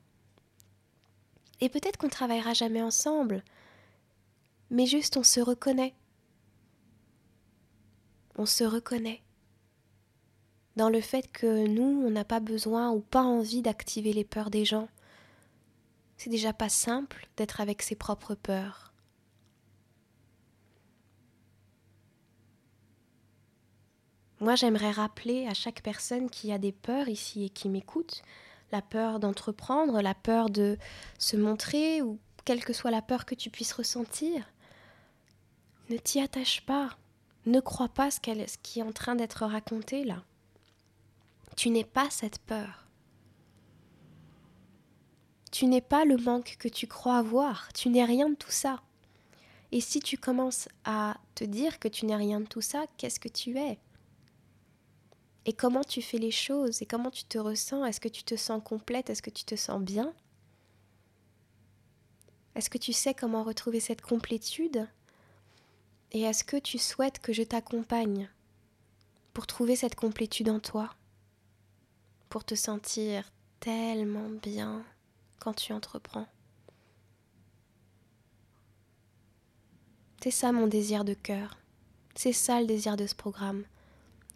Et 1.62 1.70
peut-être 1.70 1.96
qu'on 1.96 2.10
travaillera 2.10 2.52
jamais 2.52 2.82
ensemble, 2.82 3.42
mais 4.68 4.84
juste 4.84 5.16
on 5.16 5.22
se 5.22 5.40
reconnaît. 5.40 5.94
On 8.36 8.44
se 8.44 8.62
reconnaît 8.62 9.22
dans 10.76 10.90
le 10.90 11.00
fait 11.00 11.32
que 11.32 11.66
nous, 11.66 12.04
on 12.06 12.10
n'a 12.10 12.26
pas 12.26 12.40
besoin 12.40 12.90
ou 12.90 13.00
pas 13.00 13.22
envie 13.22 13.62
d'activer 13.62 14.12
les 14.12 14.24
peurs 14.24 14.50
des 14.50 14.66
gens, 14.66 14.88
c'est 16.18 16.28
déjà 16.28 16.52
pas 16.52 16.68
simple 16.68 17.26
d'être 17.38 17.62
avec 17.62 17.80
ses 17.80 17.94
propres 17.94 18.34
peurs. 18.34 18.92
Moi, 24.40 24.54
j'aimerais 24.54 24.90
rappeler 24.90 25.46
à 25.46 25.54
chaque 25.54 25.82
personne 25.82 26.28
qui 26.28 26.52
a 26.52 26.58
des 26.58 26.72
peurs 26.72 27.08
ici 27.08 27.44
et 27.44 27.48
qui 27.48 27.68
m'écoute, 27.68 28.22
la 28.70 28.82
peur 28.82 29.18
d'entreprendre, 29.18 30.02
la 30.02 30.14
peur 30.14 30.50
de 30.50 30.76
se 31.18 31.36
montrer, 31.36 32.02
ou 32.02 32.18
quelle 32.44 32.64
que 32.64 32.72
soit 32.72 32.90
la 32.90 33.02
peur 33.02 33.24
que 33.24 33.34
tu 33.34 33.48
puisses 33.48 33.72
ressentir, 33.72 34.44
ne 35.88 35.96
t'y 35.96 36.20
attache 36.20 36.66
pas. 36.66 36.96
Ne 37.46 37.60
crois 37.60 37.88
pas 37.88 38.10
ce, 38.10 38.18
ce 38.22 38.58
qui 38.62 38.80
est 38.80 38.82
en 38.82 38.92
train 38.92 39.14
d'être 39.14 39.46
raconté 39.46 40.04
là. 40.04 40.22
Tu 41.56 41.70
n'es 41.70 41.84
pas 41.84 42.10
cette 42.10 42.38
peur. 42.40 42.86
Tu 45.52 45.66
n'es 45.66 45.80
pas 45.80 46.04
le 46.04 46.18
manque 46.18 46.56
que 46.58 46.68
tu 46.68 46.86
crois 46.86 47.16
avoir. 47.16 47.72
Tu 47.72 47.88
n'es 47.88 48.04
rien 48.04 48.28
de 48.28 48.34
tout 48.34 48.50
ça. 48.50 48.82
Et 49.72 49.80
si 49.80 50.00
tu 50.00 50.18
commences 50.18 50.68
à 50.84 51.16
te 51.34 51.44
dire 51.44 51.78
que 51.78 51.88
tu 51.88 52.04
n'es 52.04 52.16
rien 52.16 52.40
de 52.40 52.46
tout 52.46 52.60
ça, 52.60 52.84
qu'est-ce 52.98 53.20
que 53.20 53.28
tu 53.28 53.56
es? 53.58 53.78
Et 55.48 55.52
comment 55.52 55.84
tu 55.84 56.02
fais 56.02 56.18
les 56.18 56.32
choses? 56.32 56.82
Et 56.82 56.86
comment 56.86 57.10
tu 57.10 57.22
te 57.24 57.38
ressens? 57.38 57.84
Est-ce 57.84 58.00
que 58.00 58.08
tu 58.08 58.24
te 58.24 58.34
sens 58.34 58.60
complète? 58.62 59.10
Est-ce 59.10 59.22
que 59.22 59.30
tu 59.30 59.44
te 59.44 59.54
sens 59.54 59.80
bien? 59.80 60.12
Est-ce 62.56 62.68
que 62.68 62.78
tu 62.78 62.92
sais 62.92 63.14
comment 63.14 63.44
retrouver 63.44 63.78
cette 63.78 64.02
complétude? 64.02 64.88
Et 66.10 66.22
est-ce 66.22 66.42
que 66.42 66.56
tu 66.56 66.78
souhaites 66.78 67.20
que 67.20 67.32
je 67.32 67.44
t'accompagne 67.44 68.28
pour 69.34 69.46
trouver 69.46 69.76
cette 69.76 69.94
complétude 69.94 70.50
en 70.50 70.58
toi? 70.58 70.92
Pour 72.28 72.44
te 72.44 72.56
sentir 72.56 73.30
tellement 73.60 74.28
bien 74.42 74.84
quand 75.38 75.54
tu 75.54 75.72
entreprends. 75.72 76.26
C'est 80.22 80.32
ça 80.32 80.50
mon 80.50 80.66
désir 80.66 81.04
de 81.04 81.14
cœur. 81.14 81.56
C'est 82.16 82.32
ça 82.32 82.60
le 82.60 82.66
désir 82.66 82.96
de 82.96 83.06
ce 83.06 83.14
programme. 83.14 83.64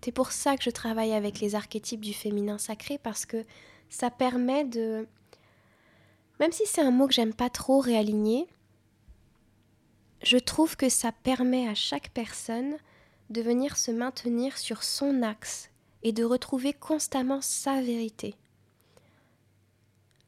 C'est 0.03 0.13
pour 0.13 0.33
ça 0.33 0.57
que 0.57 0.63
je 0.63 0.71
travaille 0.71 1.13
avec 1.13 1.41
les 1.41 1.55
archétypes 1.55 2.01
du 2.01 2.15
féminin 2.15 2.59
sacré 2.59 2.99
parce 2.99 3.27
que 3.27 3.45
ça 3.89 4.11
permet 4.11 4.65
de 4.65 5.07
même 6.41 6.53
si 6.53 6.65
c'est 6.65 6.81
un 6.81 6.91
mot 6.91 7.07
que 7.07 7.13
j'aime 7.13 7.35
pas 7.35 7.51
trop 7.51 7.81
réaligner, 7.81 8.49
je 10.23 10.39
trouve 10.39 10.75
que 10.75 10.89
ça 10.89 11.13
permet 11.13 11.69
à 11.69 11.75
chaque 11.75 12.11
personne 12.11 12.77
de 13.29 13.43
venir 13.43 13.77
se 13.77 13.91
maintenir 13.91 14.57
sur 14.57 14.83
son 14.83 15.23
axe 15.23 15.71
et 16.03 16.13
de 16.13 16.25
retrouver 16.25 16.73
constamment 16.73 17.43
sa 17.43 17.83
vérité. 17.83 18.35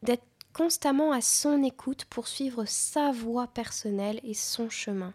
D'être 0.03 0.27
constamment 0.53 1.13
à 1.13 1.23
son 1.23 1.63
écoute 1.63 2.05
pour 2.05 2.29
suivre 2.29 2.67
sa 2.67 3.11
voie 3.11 3.47
personnelle 3.47 4.21
et 4.23 4.35
son 4.35 4.69
chemin. 4.69 5.15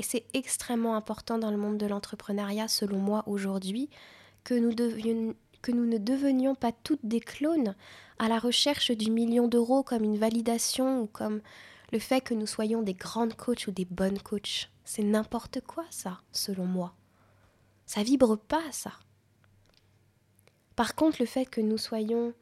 Et 0.00 0.02
c'est 0.02 0.24
extrêmement 0.32 0.96
important 0.96 1.36
dans 1.36 1.50
le 1.50 1.58
monde 1.58 1.76
de 1.76 1.84
l'entrepreneuriat, 1.84 2.68
selon 2.68 2.96
moi, 2.96 3.22
aujourd'hui, 3.26 3.90
que 4.44 4.54
nous, 4.54 4.70
ne 4.70 5.98
devenions 5.98 6.54
pas 6.54 6.72
toutes 6.72 7.04
des 7.04 7.20
clones 7.20 7.74
à 8.18 8.30
la 8.30 8.38
recherche 8.38 8.92
du 8.92 9.10
million 9.10 9.46
d'euros 9.46 9.82
comme 9.82 10.02
une 10.02 10.16
validation 10.16 11.02
ou 11.02 11.06
comme 11.06 11.42
le 11.92 11.98
fait 11.98 12.22
que 12.22 12.32
nous 12.32 12.46
soyons 12.46 12.80
des 12.80 12.94
grandes 12.94 13.34
coachs 13.34 13.66
ou 13.66 13.72
des 13.72 13.84
bonnes 13.84 14.18
coachs. 14.18 14.70
C'est 14.86 15.02
n'importe 15.02 15.60
quoi, 15.60 15.84
ça, 15.90 16.22
selon 16.32 16.64
moi. 16.64 16.94
Ça 17.84 18.02
vibre 18.02 18.38
pas, 18.38 18.64
ça. 18.72 18.92
Par 20.76 20.94
contre, 20.94 21.18
le 21.20 21.26
fait 21.26 21.44
que 21.44 21.60
nous 21.60 21.76
soyons 21.76 22.32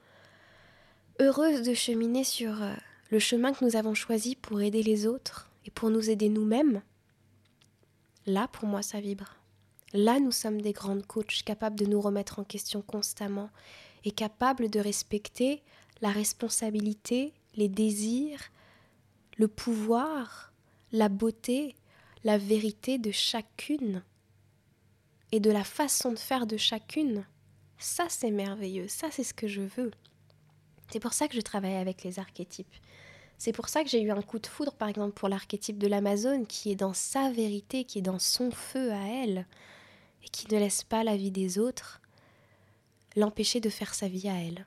heureuses 1.21 1.62
de 1.62 1.75
cheminer 1.75 2.23
sur 2.23 2.62
euh, 2.62 2.73
le 3.11 3.18
chemin 3.18 3.53
que 3.53 3.64
nous 3.64 3.75
avons 3.75 3.94
choisi 3.94 4.37
pour 4.37 4.61
aider 4.61 4.85
les 4.85 5.09
autres 5.09 5.51
et 5.64 5.73
pour 5.73 5.90
nous 5.90 6.09
aider 6.09 6.29
nous-mêmes, 6.29 6.83
Là, 8.29 8.47
pour 8.47 8.69
moi, 8.69 8.83
ça 8.83 9.01
vibre. 9.01 9.37
Là, 9.95 10.21
nous 10.21 10.33
sommes 10.33 10.61
des 10.61 10.75
grandes 10.75 11.07
coachs 11.07 11.43
capables 11.45 11.79
de 11.79 11.87
nous 11.87 11.99
remettre 11.99 12.38
en 12.38 12.45
question 12.45 12.83
constamment 12.83 13.49
et 14.05 14.11
capables 14.11 14.69
de 14.69 14.81
respecter 14.81 15.62
la 16.03 16.11
responsabilité, 16.11 17.33
les 17.57 17.71
désirs, 17.71 18.51
le 19.38 19.49
pouvoir, 19.49 20.53
la 20.93 21.09
beauté, 21.09 21.75
la 22.23 22.37
vérité 22.37 22.99
de 22.99 23.12
chacune 23.12 24.03
et 25.33 25.41
de 25.41 25.51
la 25.51 25.64
façon 25.64 26.12
de 26.12 26.19
faire 26.19 26.47
de 26.47 26.59
chacune. 26.59 27.25
Ça, 27.79 28.09
c'est 28.11 28.31
merveilleux, 28.31 28.88
ça, 28.88 29.09
c'est 29.11 29.25
ce 29.25 29.33
que 29.33 29.49
je 29.49 29.62
veux. 29.62 29.91
C'est 30.93 31.01
pour 31.01 31.14
ça 31.14 31.29
que 31.29 31.35
je 31.35 31.41
travaille 31.41 31.77
avec 31.77 32.05
les 32.05 32.19
archétypes. 32.19 32.75
C'est 33.38 33.53
pour 33.53 33.68
ça 33.68 33.85
que 33.85 33.88
j'ai 33.88 34.03
eu 34.03 34.11
un 34.11 34.20
coup 34.20 34.40
de 34.40 34.46
foudre, 34.48 34.74
par 34.74 34.88
exemple, 34.88 35.12
pour 35.12 35.29
l'archétype 35.29 35.79
de 35.79 35.87
l'Amazone, 35.87 36.46
qui 36.46 36.72
est 36.72 36.77
dans 36.77 36.92
sa 36.92 37.31
vérité, 37.31 37.85
qui 37.85 38.01
est 38.01 38.03
dans 38.03 38.18
son 38.18 38.51
feu 38.51 38.92
à 38.92 39.07
elle, 39.07 39.46
et 40.24 40.29
qui 40.29 40.53
ne 40.53 40.59
laisse 40.59 40.83
pas 40.83 41.05
la 41.05 41.16
vie 41.16 41.31
des 41.31 41.59
autres 41.59 42.01
l'empêcher 43.16 43.61
de 43.61 43.70
faire 43.70 43.94
sa 43.94 44.09
vie 44.09 44.29
à 44.29 44.35
elle. 44.35 44.66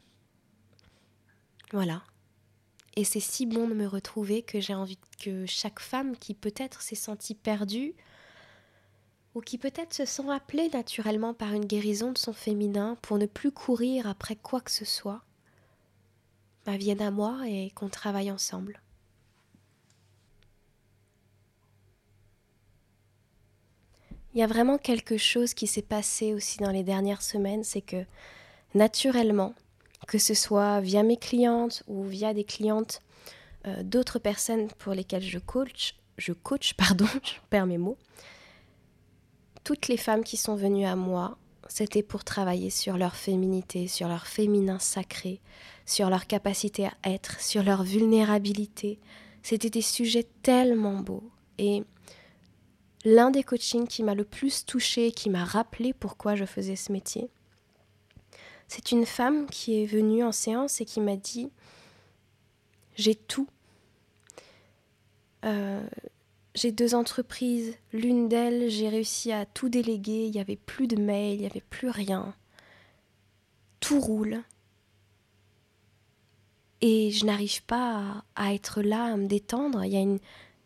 Voilà. 1.74 2.04
Et 2.96 3.04
c'est 3.04 3.20
si 3.20 3.46
bon 3.46 3.68
de 3.68 3.74
me 3.74 3.88
retrouver 3.88 4.42
que 4.42 4.60
j'ai 4.60 4.74
envie 4.74 4.98
que 5.20 5.46
chaque 5.46 5.80
femme 5.80 6.18
qui 6.18 6.34
peut-être 6.34 6.82
s'est 6.82 6.96
sentie 6.96 7.36
perdue, 7.36 7.94
ou 9.34 9.42
qui 9.42 9.58
peut-être 9.58 9.94
se 9.94 10.06
sent 10.06 10.30
appelée 10.30 10.70
naturellement 10.70 11.34
par 11.34 11.54
une 11.54 11.66
guérison 11.66 12.12
de 12.12 12.18
son 12.18 12.34
féminin 12.34 12.98
pour 13.02 13.18
ne 13.18 13.26
plus 13.26 13.52
courir 13.52 14.08
après 14.08 14.36
quoi 14.36 14.60
que 14.60 14.72
ce 14.72 14.84
soit, 14.84 15.24
bah, 16.66 16.74
à 17.00 17.12
moi 17.12 17.40
et 17.48 17.72
qu'on 17.72 17.90
travaille 17.90 18.32
ensemble. 18.32 18.82
Il 24.34 24.40
y 24.40 24.44
a 24.44 24.48
vraiment 24.48 24.78
quelque 24.78 25.18
chose 25.18 25.54
qui 25.54 25.68
s'est 25.68 25.82
passé 25.82 26.34
aussi 26.34 26.60
dans 26.60 26.72
les 26.72 26.84
dernières 26.84 27.22
semaines, 27.22 27.66
c'est 27.66 27.82
que 27.82 28.06
naturellement, 28.74 29.54
que 30.08 30.18
ce 30.18 30.34
soit 30.34 30.80
via 30.80 31.04
mes 31.04 31.18
clientes 31.18 31.84
ou 31.88 32.04
via 32.04 32.34
des 32.34 32.46
clientes 32.46 33.02
euh, 33.68 33.84
d'autres 33.84 34.20
personnes 34.20 34.70
pour 34.80 34.94
lesquelles 34.94 35.24
je 35.24 35.38
coach, 35.38 35.96
je 36.18 36.32
coach, 36.32 36.74
pardon, 36.78 37.08
je 37.24 37.34
perds 37.50 37.68
mes 37.68 37.78
mots, 37.78 37.98
toutes 39.64 39.90
les 39.90 39.98
femmes 39.98 40.24
qui 40.24 40.38
sont 40.38 40.56
venues 40.56 40.86
à 40.86 40.96
moi, 40.96 41.38
c'était 41.68 42.04
pour 42.04 42.24
travailler 42.24 42.70
sur 42.70 42.98
leur 42.98 43.16
féminité, 43.16 43.88
sur 43.88 44.08
leur 44.08 44.28
féminin 44.28 44.80
sacré, 44.80 45.42
sur 45.92 46.10
leur 46.10 46.26
capacité 46.26 46.86
à 46.86 46.94
être, 47.04 47.40
sur 47.40 47.64
leur 47.64 47.84
vulnérabilité. 47.84 49.00
C'était 49.44 49.70
des 49.70 49.82
sujets 49.82 50.28
tellement 50.42 51.00
beaux. 51.00 51.30
Et 51.58 51.84
l'un 53.06 53.30
des 53.32 53.44
coachings 53.44 53.88
qui 53.88 54.04
m'a 54.04 54.16
le 54.16 54.24
plus 54.24 54.66
touchée, 54.66 55.12
qui 55.12 55.30
m'a 55.30 55.44
rappelé 55.44 55.94
pourquoi 55.94 56.36
je 56.36 56.46
faisais 56.46 56.76
ce 56.76 56.92
métier, 56.92 57.30
c'est 58.68 58.94
une 58.94 59.06
femme 59.06 59.48
qui 59.48 59.84
est 59.84 59.86
venue 59.86 60.24
en 60.24 60.32
séance 60.32 60.80
et 60.80 60.86
qui 60.86 61.02
m'a 61.02 61.18
dit 61.18 61.52
J'ai 62.96 63.16
tout. 63.16 63.50
Euh, 65.44 65.86
j'ai 66.56 66.72
deux 66.72 66.96
entreprises. 66.96 67.76
L'une 67.92 68.30
d'elles, 68.30 68.70
j'ai 68.70 68.88
réussi 68.88 69.34
à 69.34 69.46
tout 69.46 69.68
déléguer. 69.68 70.26
Il 70.26 70.32
n'y 70.32 70.40
avait 70.40 70.56
plus 70.56 70.88
de 70.88 70.96
mail, 70.96 71.36
il 71.36 71.42
n'y 71.42 71.46
avait 71.48 71.64
plus 71.70 71.90
rien. 71.90 72.34
Tout 73.82 74.00
roule 74.00 74.42
et 76.82 77.12
je 77.12 77.26
n'arrive 77.26 77.64
pas 77.64 78.24
à, 78.36 78.54
être 78.54 78.82
là, 78.82 79.14
à 79.14 79.18
me 79.18 79.28
détendre. 79.28 79.84
Il 79.84 80.20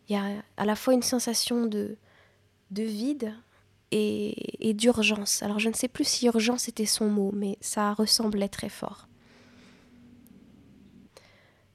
y 0.10 0.16
a, 0.16 0.24
à 0.58 0.66
la 0.66 0.76
fois 0.76 0.94
une 0.94 1.04
sensation 1.04 1.66
de, 1.66 1.98
de 2.72 2.84
vide 2.84 3.34
et, 3.92 4.70
et 4.70 4.74
d'urgence. 4.74 5.44
Alors 5.44 5.60
je 5.60 5.70
ne 5.70 5.74
sais 5.74 5.88
plus 5.88 6.06
si 6.06 6.28
urgence 6.28 6.68
était 6.68 6.86
son 6.86 7.08
mot, 7.08 7.32
mais 7.34 7.58
ça 7.62 7.94
ressemblait 7.94 8.50
très 8.50 8.70
fort. 8.70 9.08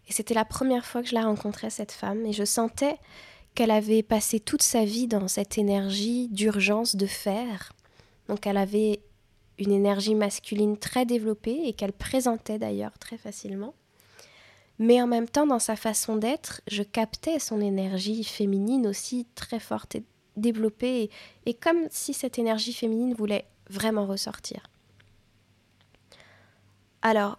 Et 0.08 0.12
c'était 0.12 0.34
la 0.34 0.44
première 0.44 0.84
fois 0.84 1.02
que 1.02 1.08
je 1.08 1.14
la 1.14 1.24
rencontrais, 1.24 1.70
cette 1.70 1.92
femme, 1.92 2.26
et 2.26 2.32
je 2.32 2.44
sentais 2.44 2.98
qu'elle 3.54 3.70
avait 3.70 4.02
passé 4.02 4.40
toute 4.40 4.62
sa 4.62 4.84
vie 4.84 5.06
dans 5.06 5.28
cette 5.28 5.58
énergie 5.58 6.28
d'urgence, 6.28 6.96
de 6.96 7.06
faire. 7.06 7.72
Donc 8.28 8.46
elle 8.46 8.56
avait 8.56 9.02
une 9.58 9.72
énergie 9.72 10.14
masculine 10.14 10.78
très 10.78 11.04
développée 11.04 11.60
et 11.64 11.74
qu'elle 11.74 11.92
présentait 11.92 12.58
d'ailleurs 12.58 12.98
très 12.98 13.18
facilement. 13.18 13.74
Mais 14.80 15.02
en 15.02 15.06
même 15.06 15.28
temps, 15.28 15.46
dans 15.46 15.58
sa 15.58 15.76
façon 15.76 16.16
d'être, 16.16 16.62
je 16.66 16.82
captais 16.82 17.38
son 17.38 17.60
énergie 17.60 18.24
féminine 18.24 18.86
aussi 18.86 19.26
très 19.34 19.60
forte 19.60 19.94
et 19.94 20.04
développée, 20.38 21.10
et, 21.44 21.52
comme 21.52 21.86
si 21.90 22.14
cette 22.14 22.38
énergie 22.38 22.72
féminine 22.72 23.12
voulait 23.12 23.44
vraiment 23.68 24.06
ressortir. 24.06 24.62
Alors, 27.02 27.38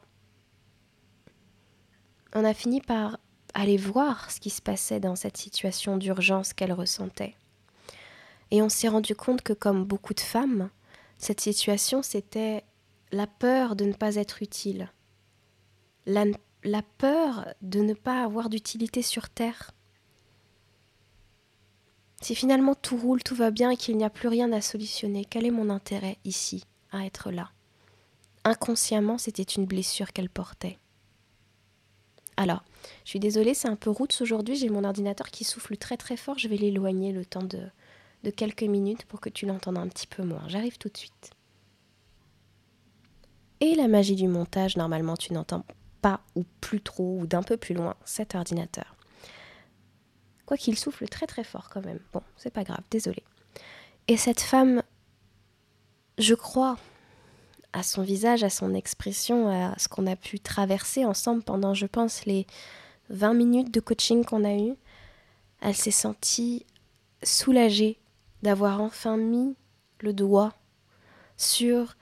on 2.35 2.45
a 2.45 2.53
fini 2.53 2.79
par 2.79 3.17
aller 3.55 3.75
voir 3.75 4.29
ce 4.29 4.39
qui 4.39 4.51
se 4.51 4.61
passait 4.61 4.99
dans 4.99 5.15
cette 5.15 5.37
situation 5.37 5.97
d'urgence 5.97 6.53
qu'elle 6.53 6.73
ressentait. 6.73 7.35
Et 8.51 8.61
on 8.61 8.69
s'est 8.69 8.87
rendu 8.87 9.15
compte 9.15 9.41
que 9.41 9.53
comme 9.53 9.83
beaucoup 9.83 10.13
de 10.13 10.19
femmes, 10.19 10.69
cette 11.17 11.41
situation, 11.41 12.03
c'était 12.03 12.63
la 13.11 13.25
peur 13.25 13.75
de 13.75 13.85
ne 13.85 13.93
pas 13.93 14.17
être 14.17 14.43
utile, 14.43 14.91
la 16.63 16.81
peur 16.81 17.53
de 17.61 17.81
ne 17.81 17.93
pas 17.93 18.23
avoir 18.23 18.49
d'utilité 18.49 19.01
sur 19.01 19.29
Terre. 19.29 19.71
Si 22.21 22.35
finalement 22.35 22.75
tout 22.75 22.97
roule, 22.97 23.23
tout 23.23 23.35
va 23.35 23.49
bien 23.49 23.71
et 23.71 23.77
qu'il 23.77 23.97
n'y 23.97 24.03
a 24.03 24.09
plus 24.09 24.27
rien 24.27 24.51
à 24.51 24.61
solutionner, 24.61 25.25
quel 25.25 25.45
est 25.45 25.51
mon 25.51 25.69
intérêt 25.69 26.17
ici, 26.23 26.65
à 26.91 27.05
être 27.05 27.31
là? 27.31 27.51
Inconsciemment, 28.43 29.17
c'était 29.17 29.43
une 29.43 29.65
blessure 29.65 30.13
qu'elle 30.13 30.29
portait. 30.29 30.77
Alors, 32.37 32.63
je 33.05 33.09
suis 33.09 33.19
désolée, 33.19 33.53
c'est 33.53 33.67
un 33.67 33.75
peu 33.75 33.89
route 33.89 34.17
aujourd'hui, 34.21 34.55
j'ai 34.55 34.69
mon 34.69 34.83
ordinateur 34.83 35.29
qui 35.29 35.43
souffle 35.43 35.77
très 35.77 35.97
très 35.97 36.17
fort, 36.17 36.39
je 36.39 36.47
vais 36.47 36.57
l'éloigner 36.57 37.11
le 37.11 37.25
temps 37.25 37.43
de, 37.43 37.61
de 38.23 38.29
quelques 38.29 38.63
minutes 38.63 39.05
pour 39.05 39.19
que 39.19 39.29
tu 39.29 39.45
l'entendes 39.45 39.77
un 39.77 39.87
petit 39.87 40.07
peu 40.07 40.23
moins. 40.23 40.47
J'arrive 40.47 40.77
tout 40.77 40.89
de 40.89 40.97
suite. 40.97 41.31
et 43.61 43.75
la 43.75 43.87
magie 43.87 44.15
du 44.15 44.27
montage, 44.27 44.75
normalement 44.75 45.15
tu 45.15 45.33
n'entends 45.33 45.63
pas 46.01 46.21
ou 46.35 46.43
plus 46.59 46.81
trop 46.81 47.19
ou 47.19 47.27
d'un 47.27 47.43
peu 47.43 47.57
plus 47.57 47.75
loin 47.75 47.95
cet 48.05 48.35
ordinateur. 48.35 48.95
Quoi 50.45 50.57
qu'il 50.57 50.77
souffle 50.77 51.07
très 51.07 51.27
très 51.27 51.43
fort 51.43 51.69
quand 51.69 51.85
même. 51.85 51.99
Bon, 52.13 52.21
c'est 52.35 52.51
pas 52.51 52.63
grave, 52.63 52.81
désolé. 52.89 53.23
Et 54.07 54.17
cette 54.17 54.41
femme, 54.41 54.83
je 56.17 56.33
crois, 56.33 56.77
à 57.73 57.83
son 57.83 58.01
visage, 58.01 58.43
à 58.43 58.49
son 58.49 58.73
expression, 58.73 59.47
à 59.47 59.77
ce 59.77 59.87
qu'on 59.87 60.07
a 60.07 60.15
pu 60.15 60.39
traverser 60.39 61.05
ensemble 61.05 61.43
pendant, 61.43 61.73
je 61.73 61.85
pense, 61.85 62.25
les 62.25 62.45
20 63.09 63.33
minutes 63.33 63.73
de 63.73 63.79
coaching 63.79 64.25
qu'on 64.25 64.43
a 64.43 64.55
eu, 64.55 64.75
elle 65.61 65.75
s'est 65.75 65.91
sentie 65.91 66.65
soulagée 67.23 67.99
d'avoir 68.41 68.81
enfin 68.81 69.17
mis 69.17 69.55
le 69.99 70.13
doigt 70.13 70.53
sur 71.37 71.95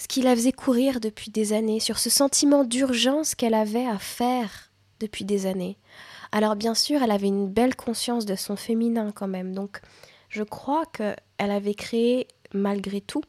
ce 0.00 0.08
qui 0.08 0.22
la 0.22 0.34
faisait 0.34 0.52
courir 0.52 0.98
depuis 0.98 1.30
des 1.30 1.52
années, 1.52 1.78
sur 1.78 1.98
ce 1.98 2.08
sentiment 2.08 2.64
d'urgence 2.64 3.34
qu'elle 3.34 3.52
avait 3.52 3.86
à 3.86 3.98
faire 3.98 4.72
depuis 4.98 5.26
des 5.26 5.44
années. 5.44 5.76
Alors 6.32 6.56
bien 6.56 6.74
sûr, 6.74 7.02
elle 7.02 7.10
avait 7.10 7.26
une 7.26 7.50
belle 7.50 7.76
conscience 7.76 8.24
de 8.24 8.34
son 8.34 8.56
féminin 8.56 9.12
quand 9.12 9.28
même, 9.28 9.52
donc 9.54 9.82
je 10.30 10.42
crois 10.42 10.86
qu'elle 10.86 11.16
avait 11.38 11.74
créé 11.74 12.28
malgré 12.54 13.02
tout, 13.02 13.20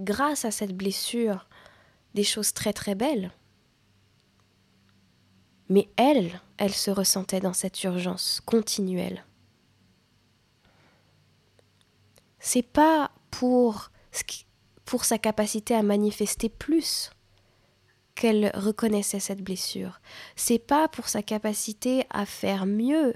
grâce 0.00 0.44
à 0.44 0.50
cette 0.50 0.76
blessure, 0.76 1.46
des 2.14 2.24
choses 2.24 2.52
très 2.52 2.72
très 2.72 2.96
belles. 2.96 3.30
Mais 5.68 5.88
elle, 5.96 6.40
elle 6.58 6.74
se 6.74 6.90
ressentait 6.90 7.38
dans 7.40 7.52
cette 7.52 7.84
urgence 7.84 8.42
continuelle. 8.44 9.24
C'est 12.40 12.66
pas 12.66 13.12
pour 13.30 13.92
ce 14.10 14.24
qui, 14.24 14.45
pour 14.86 15.04
sa 15.04 15.18
capacité 15.18 15.74
à 15.74 15.82
manifester 15.82 16.48
plus 16.48 17.10
qu'elle 18.14 18.50
reconnaissait 18.54 19.20
cette 19.20 19.42
blessure. 19.42 20.00
C'est 20.36 20.58
pas 20.58 20.88
pour 20.88 21.08
sa 21.08 21.22
capacité 21.22 22.06
à 22.08 22.24
faire 22.24 22.64
mieux, 22.64 23.14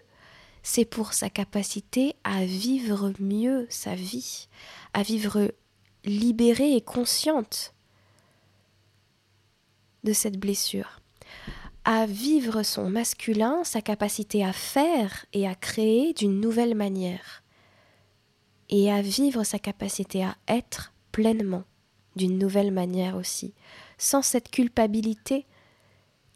c'est 0.62 0.84
pour 0.84 1.14
sa 1.14 1.30
capacité 1.30 2.16
à 2.22 2.44
vivre 2.44 3.12
mieux 3.18 3.66
sa 3.70 3.94
vie, 3.94 4.48
à 4.92 5.02
vivre 5.02 5.52
libérée 6.04 6.76
et 6.76 6.82
consciente 6.82 7.72
de 10.04 10.12
cette 10.12 10.38
blessure, 10.38 11.00
à 11.84 12.04
vivre 12.04 12.62
son 12.62 12.90
masculin, 12.90 13.64
sa 13.64 13.80
capacité 13.80 14.44
à 14.44 14.52
faire 14.52 15.24
et 15.32 15.46
à 15.46 15.54
créer 15.54 16.12
d'une 16.14 16.40
nouvelle 16.40 16.74
manière, 16.74 17.42
et 18.68 18.92
à 18.92 19.02
vivre 19.02 19.44
sa 19.44 19.58
capacité 19.58 20.24
à 20.24 20.36
être 20.48 20.92
pleinement, 21.12 21.64
d'une 22.16 22.38
nouvelle 22.38 22.72
manière 22.72 23.16
aussi, 23.16 23.54
sans 23.98 24.22
cette 24.22 24.50
culpabilité 24.50 25.46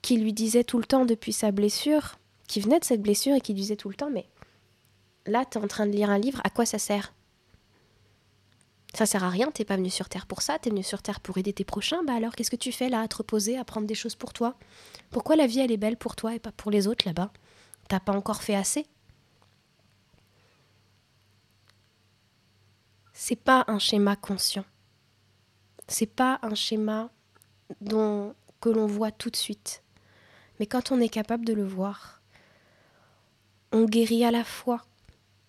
qui 0.03 0.19
lui 0.19 0.33
disait 0.33 0.65
tout 0.65 0.79
le 0.79 0.85
temps 0.85 1.05
depuis 1.05 1.33
sa 1.33 1.51
blessure, 1.51 2.19
qui 2.47 2.61
venait 2.61 2.81
de 2.81 2.85
cette 2.85 3.03
blessure 3.03 3.35
et 3.35 3.41
qui 3.41 3.55
disait 3.55 3.77
tout 3.77 3.89
le 3.89 3.95
temps, 3.95 4.11
mais 4.11 4.27
là, 5.27 5.45
tu 5.45 5.59
es 5.59 5.63
en 5.63 5.67
train 5.67 5.87
de 5.87 5.93
lire 5.93 6.11
un 6.11 6.19
livre, 6.19 6.41
à 6.45 6.51
quoi 6.51 6.67
ça 6.67 6.79
sert? 6.79 7.15
Ça 8.93 9.07
sert 9.07 9.25
à 9.25 9.31
rien, 9.31 9.51
t'es 9.51 9.65
pas 9.65 9.77
venu 9.77 9.91
sur 9.91 10.09
Terre 10.09 10.27
pour 10.27 10.43
ça, 10.43 10.59
t'es 10.59 10.71
venu 10.71 10.85
sur 10.85 11.03
Terre 11.03 11.21
pour 11.21 11.37
aider 11.39 11.53
tes 11.53 11.65
prochains, 11.65 12.05
bah 12.05 12.15
alors 12.15 12.35
qu'est-ce 12.37 12.51
que 12.51 12.55
tu 12.57 12.71
fais 12.71 12.89
là 12.89 13.01
à 13.01 13.09
te 13.09 13.17
reposer, 13.17 13.59
à 13.59 13.65
prendre 13.65 13.89
des 13.89 13.95
choses 13.97 14.15
pour 14.15 14.33
toi? 14.33 14.57
Pourquoi 15.11 15.35
la 15.35 15.49
vie 15.49 15.59
elle 15.59 15.73
est 15.73 15.77
belle 15.77 15.97
pour 15.97 16.15
toi 16.15 16.35
et 16.35 16.39
pas 16.39 16.53
pour 16.53 16.71
les 16.71 16.87
autres 16.87 17.05
là-bas? 17.07 17.33
T'as 17.89 17.99
pas 17.99 18.13
encore 18.13 18.43
fait 18.43 18.55
assez? 18.55 18.87
C'est 23.15 23.37
pas 23.37 23.65
un 23.69 23.79
schéma 23.79 24.17
conscient. 24.17 24.65
C'est 25.87 26.13
pas 26.13 26.41
un 26.43 26.55
schéma 26.55 27.11
dont, 27.81 28.35
que 28.61 28.69
l'on 28.69 28.87
voit 28.87 29.13
tout 29.13 29.31
de 29.31 29.37
suite. 29.37 29.83
Mais 30.59 30.67
quand 30.67 30.91
on 30.91 31.01
est 31.01 31.09
capable 31.09 31.47
de 31.47 31.53
le 31.53 31.65
voir, 31.65 32.21
on 33.73 33.85
guérit 33.85 34.25
à 34.25 34.31
la 34.31 34.45
fois 34.45 34.85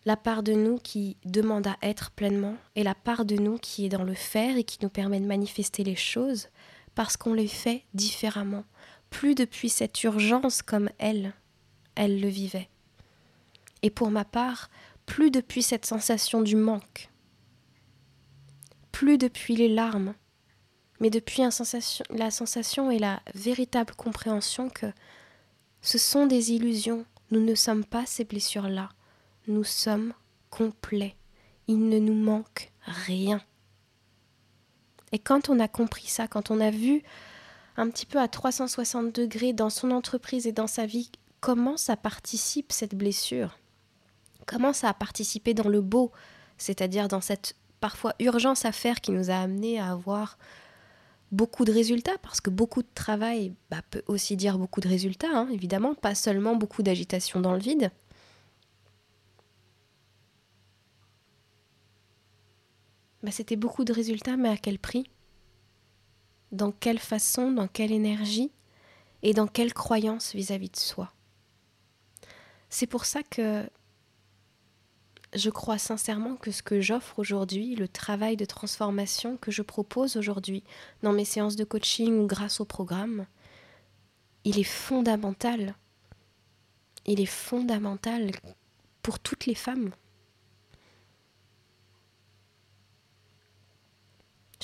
la 0.05 0.15
part 0.15 0.43
de 0.43 0.53
nous 0.53 0.77
qui 0.77 1.17
demande 1.25 1.65
à 1.65 1.77
être 1.81 2.11
pleinement 2.11 2.55
et 2.75 2.83
la 2.83 2.93
part 2.93 3.25
de 3.25 3.35
nous 3.35 3.57
qui 3.57 3.85
est 3.85 3.89
dans 3.89 4.03
le 4.03 4.13
faire 4.13 4.57
et 4.57 4.63
qui 4.63 4.77
nous 4.83 4.89
permet 4.89 5.19
de 5.19 5.25
manifester 5.25 5.83
les 5.83 5.95
choses 5.95 6.49
parce 6.93 7.17
qu'on 7.17 7.33
les 7.33 7.47
fait 7.47 7.83
différemment, 7.95 8.63
plus 9.09 9.33
depuis 9.33 9.69
cette 9.69 10.03
urgence 10.03 10.61
comme 10.61 10.89
elle, 10.99 11.33
elle 11.95 12.21
le 12.21 12.29
vivait. 12.29 12.69
Et 13.81 13.89
pour 13.89 14.11
ma 14.11 14.23
part, 14.23 14.69
plus 15.07 15.31
depuis 15.31 15.63
cette 15.63 15.85
sensation 15.85 16.41
du 16.41 16.55
manque, 16.55 17.09
plus 18.95 19.17
depuis 19.17 19.57
les 19.57 19.67
larmes, 19.67 20.13
mais 21.01 21.09
depuis 21.09 21.41
la 21.41 22.31
sensation 22.31 22.89
et 22.89 22.97
la 22.97 23.21
véritable 23.33 23.93
compréhension 23.93 24.69
que 24.69 24.85
ce 25.81 25.97
sont 25.97 26.27
des 26.27 26.53
illusions, 26.53 27.05
nous 27.29 27.41
ne 27.41 27.55
sommes 27.55 27.83
pas 27.83 28.05
ces 28.05 28.23
blessures-là, 28.23 28.87
nous 29.49 29.65
sommes 29.65 30.13
complets, 30.49 31.17
il 31.67 31.89
ne 31.89 31.99
nous 31.99 32.13
manque 32.13 32.71
rien. 32.85 33.41
Et 35.11 35.19
quand 35.19 35.49
on 35.49 35.59
a 35.59 35.67
compris 35.67 36.07
ça, 36.07 36.29
quand 36.29 36.49
on 36.49 36.61
a 36.61 36.71
vu 36.71 37.03
un 37.75 37.89
petit 37.89 38.05
peu 38.05 38.17
à 38.17 38.29
360 38.29 39.13
degrés 39.13 39.51
dans 39.51 39.69
son 39.69 39.91
entreprise 39.91 40.47
et 40.47 40.53
dans 40.53 40.67
sa 40.67 40.85
vie 40.85 41.11
comment 41.41 41.75
ça 41.75 41.97
participe 41.97 42.71
cette 42.71 42.95
blessure, 42.95 43.59
comment 44.45 44.71
ça 44.71 44.87
a 44.87 44.93
participé 44.93 45.53
dans 45.53 45.67
le 45.67 45.81
beau, 45.81 46.13
c'est-à-dire 46.57 47.09
dans 47.09 47.19
cette 47.19 47.57
parfois 47.79 48.13
urgence 48.19 48.65
à 48.65 48.71
faire 48.71 49.01
qui 49.01 49.11
nous 49.11 49.29
a 49.29 49.35
amené 49.35 49.79
à 49.79 49.91
avoir 49.91 50.37
beaucoup 51.31 51.65
de 51.65 51.71
résultats, 51.71 52.17
parce 52.21 52.41
que 52.41 52.49
beaucoup 52.49 52.81
de 52.81 52.87
travail 52.93 53.53
bah, 53.69 53.81
peut 53.89 54.03
aussi 54.07 54.35
dire 54.37 54.57
beaucoup 54.57 54.81
de 54.81 54.87
résultats, 54.87 55.31
hein, 55.31 55.49
évidemment, 55.51 55.95
pas 55.95 56.15
seulement 56.15 56.55
beaucoup 56.55 56.83
d'agitation 56.83 57.41
dans 57.41 57.53
le 57.53 57.59
vide. 57.59 57.91
Bah, 63.23 63.31
C'était 63.31 63.55
beaucoup 63.55 63.83
de 63.83 63.93
résultats, 63.93 64.37
mais 64.37 64.49
à 64.49 64.57
quel 64.57 64.79
prix? 64.79 65.09
Dans 66.51 66.71
quelle 66.71 66.99
façon, 66.99 67.51
dans 67.51 67.67
quelle 67.67 67.91
énergie 67.91 68.51
et 69.23 69.33
dans 69.33 69.47
quelle 69.47 69.73
croyance 69.73 70.33
vis-à-vis 70.33 70.67
-vis 70.67 70.71
de 70.73 70.79
soi? 70.79 71.11
C'est 72.69 72.87
pour 72.87 73.05
ça 73.05 73.23
que 73.23 73.67
je 75.35 75.49
crois 75.49 75.77
sincèrement 75.77 76.37
que 76.37 76.51
ce 76.51 76.63
que 76.63 76.79
j'offre 76.79 77.19
aujourd'hui, 77.19 77.75
le 77.75 77.89
travail 77.89 78.37
de 78.37 78.45
transformation 78.45 79.37
que 79.37 79.51
je 79.51 79.61
propose 79.61 80.15
aujourd'hui 80.15 80.63
dans 81.03 81.11
mes 81.11 81.25
séances 81.25 81.57
de 81.57 81.65
coaching 81.65 82.19
ou 82.19 82.25
grâce 82.25 82.61
au 82.61 82.65
programme, 82.65 83.27
il 84.45 84.57
est 84.57 84.63
fondamental. 84.63 85.75
Il 87.05 87.19
est 87.19 87.25
fondamental 87.25 88.31
pour 89.01 89.19
toutes 89.19 89.45
les 89.45 89.55
femmes. 89.55 89.91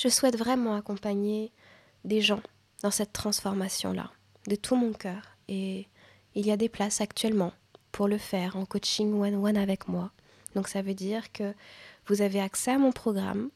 Je 0.00 0.08
souhaite 0.08 0.36
vraiment 0.36 0.74
accompagner 0.74 1.52
des 2.04 2.22
gens 2.22 2.42
dans 2.82 2.90
cette 2.90 3.12
transformation-là, 3.12 4.10
de 4.48 4.56
tout 4.56 4.74
mon 4.74 4.92
cœur. 4.92 5.36
Et 5.48 5.86
il 6.34 6.46
y 6.46 6.50
a 6.50 6.56
des 6.56 6.70
places 6.70 7.00
actuellement 7.00 7.52
pour 7.92 8.08
le 8.08 8.18
faire 8.18 8.56
en 8.56 8.64
coaching 8.64 9.12
one-one 9.12 9.58
avec 9.58 9.86
moi. 9.86 10.12
Donc 10.54 10.68
ça 10.68 10.82
veut 10.82 10.94
dire 10.94 11.32
que 11.32 11.54
vous 12.06 12.22
avez 12.22 12.40
accès 12.40 12.72
à 12.72 12.78
mon 12.78 12.92
programme 12.92 13.50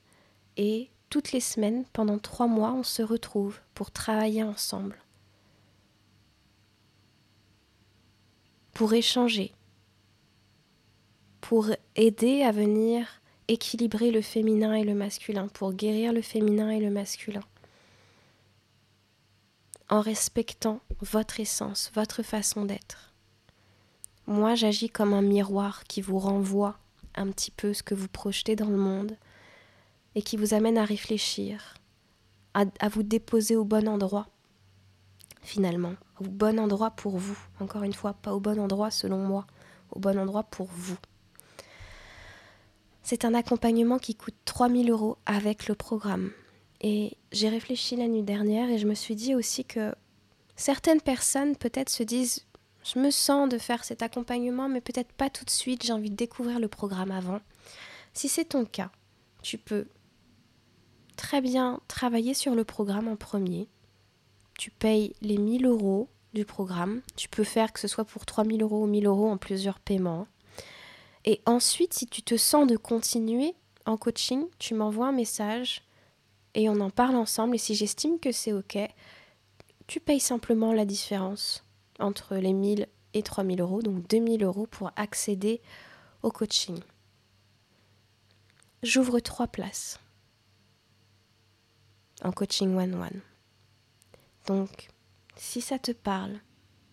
et 0.57 0.91
toutes 1.11 1.33
les 1.33 1.41
semaines, 1.41 1.85
pendant 1.93 2.19
trois 2.19 2.47
mois, 2.47 2.73
on 2.73 2.83
se 2.83 3.03
retrouve 3.03 3.61
pour 3.75 3.91
travailler 3.91 4.43
ensemble, 4.43 4.99
pour 8.73 8.93
échanger, 8.93 9.53
pour 11.41 11.69
aider 11.95 12.43
à 12.43 12.51
venir 12.51 13.21
équilibrer 13.49 14.11
le 14.11 14.23
féminin 14.23 14.75
et 14.75 14.85
le 14.85 14.95
masculin, 14.95 15.49
pour 15.49 15.73
guérir 15.73 16.13
le 16.13 16.23
féminin 16.23 16.71
et 16.71 16.81
le 16.81 16.91
masculin, 16.91 17.45
en 19.89 20.01
respectant 20.01 20.81
votre 21.01 21.39
essence, 21.39 21.93
votre 21.95 22.25
façon 22.25 22.65
d'être. 22.65 23.13
Moi, 24.27 24.57
j'agis 24.57 24.91
comme 24.91 25.15
un 25.15 25.23
miroir 25.23 25.85
qui 25.85 26.01
vous 26.01 26.19
renvoie 26.19 26.77
un 27.17 27.31
petit 27.31 27.51
peu 27.51 27.75
ce 27.75 27.83
que 27.83 27.95
vous 27.95 28.09
projetez 28.09 28.57
dans 28.57 28.69
le 28.69 28.77
monde 28.77 29.17
et 30.15 30.23
qui 30.23 30.37
vous 30.37 30.55
amène 30.55 30.79
à 30.79 30.85
réfléchir, 30.85 31.75
à, 32.55 32.89
vous 32.89 33.03
déposer 33.03 33.55
au 33.55 33.65
bon 33.65 33.87
endroit, 33.87 34.29
finalement, 35.43 35.95
au 36.21 36.25
bon 36.25 36.59
endroit 36.59 36.91
pour 36.91 37.19
vous, 37.19 37.39
encore 37.61 37.83
une 37.83 37.93
fois, 37.93 38.15
pas 38.15 38.35
au 38.35 38.41
bon 38.41 38.59
endroit 38.59 38.91
selon 38.91 39.19
moi, 39.19 39.47
au 39.91 39.99
bon 39.99 40.19
endroit 40.19 40.45
pour 40.45 40.69
vous. 40.73 40.97
C'est 43.03 43.25
un 43.25 43.35
accompagnement 43.35 43.99
qui 43.99 44.15
coûte 44.15 44.35
3000 44.47 44.91
euros 44.91 45.19
avec 45.27 45.69
le 45.69 45.75
programme. 45.75 46.33
Et 46.81 47.17
j'ai 47.31 47.49
réfléchi 47.49 47.97
la 47.97 48.09
nuit 48.09 48.23
dernière 48.23 48.71
et 48.71 48.79
je 48.79 48.87
me 48.87 48.95
suis 48.95 49.15
dit 49.15 49.35
aussi 49.35 49.65
que 49.65 49.95
certaines 50.57 51.01
personnes 51.01 51.57
peut-être 51.57 51.91
se 51.91 52.03
disent 52.03 52.46
je 52.87 53.01
me 53.01 53.11
sens 53.11 53.49
de 53.49 53.59
faire 53.59 53.85
cet 53.85 54.03
accompagnement, 54.03 54.69
mais 54.69 54.81
peut-être 54.81 55.13
pas 55.13 55.29
tout 55.29 55.45
de 55.45 55.51
suite, 55.51 55.85
j'ai 55.85 55.93
envie 55.93 56.11
de 56.11 56.17
découvrir 56.17 56.61
le 56.61 56.69
programme 56.69 57.11
avant. 57.11 57.41
Si 58.15 58.29
c'est 58.29 58.45
ton 58.45 58.65
cas, 58.65 58.91
tu 59.43 59.59
peux 59.59 59.89
très 61.17 61.41
bien 61.41 61.81
travailler 61.89 62.33
sur 62.33 62.55
le 62.55 62.65
programme 62.65 63.09
en 63.09 63.17
premier. 63.17 63.69
Tu 64.57 64.71
payes 64.71 65.15
les 65.21 65.37
1000 65.37 65.67
euros 65.67 66.09
du 66.33 66.45
programme. 66.45 67.03
Tu 67.17 67.29
peux 67.29 67.45
faire 67.45 67.73
que 67.73 67.81
ce 67.81 67.89
soit 67.89 68.05
pour 68.05 68.25
3000 68.25 68.63
euros 68.63 68.85
ou 68.85 68.87
1000 68.87 69.07
euros 69.07 69.29
en 69.29 69.37
plusieurs 69.37 69.81
paiements. 69.81 70.29
Et 71.25 71.41
ensuite, 71.45 71.93
si 71.93 72.07
tu 72.07 72.23
te 72.23 72.37
sens 72.37 72.69
de 72.69 72.77
continuer 72.77 73.55
en 73.85 73.97
coaching, 73.97 74.47
tu 74.59 74.75
m'envoies 74.75 75.09
un 75.09 75.13
message 75.13 75.83
et 76.55 76.69
on 76.69 76.81
en 76.81 76.91
parle 76.91 77.17
ensemble. 77.17 77.57
Et 77.57 77.59
si 77.59 77.75
j'estime 77.75 78.21
que 78.21 78.31
c'est 78.31 78.53
OK, 78.53 78.79
tu 79.89 79.99
payes 79.99 80.21
simplement 80.21 80.73
la 80.73 80.85
différence 80.85 81.66
entre 81.99 82.37
les 82.37 82.53
1000 82.53 82.87
et 83.15 83.23
3000 83.23 83.61
euros, 83.61 83.83
donc 83.83 84.07
2000 84.09 84.45
euros 84.45 84.67
pour 84.67 84.93
accéder 84.97 85.61
au 86.23 86.31
coaching. 86.31 86.79
J'ouvre 88.83 89.21
trois 89.21 89.47
places 89.47 89.99
en 92.23 92.33
coaching 92.33 92.77
one-one. 92.77 93.21
Donc, 94.47 94.89
si 95.37 95.61
ça 95.61 95.79
te 95.79 95.93
parle, 95.93 96.41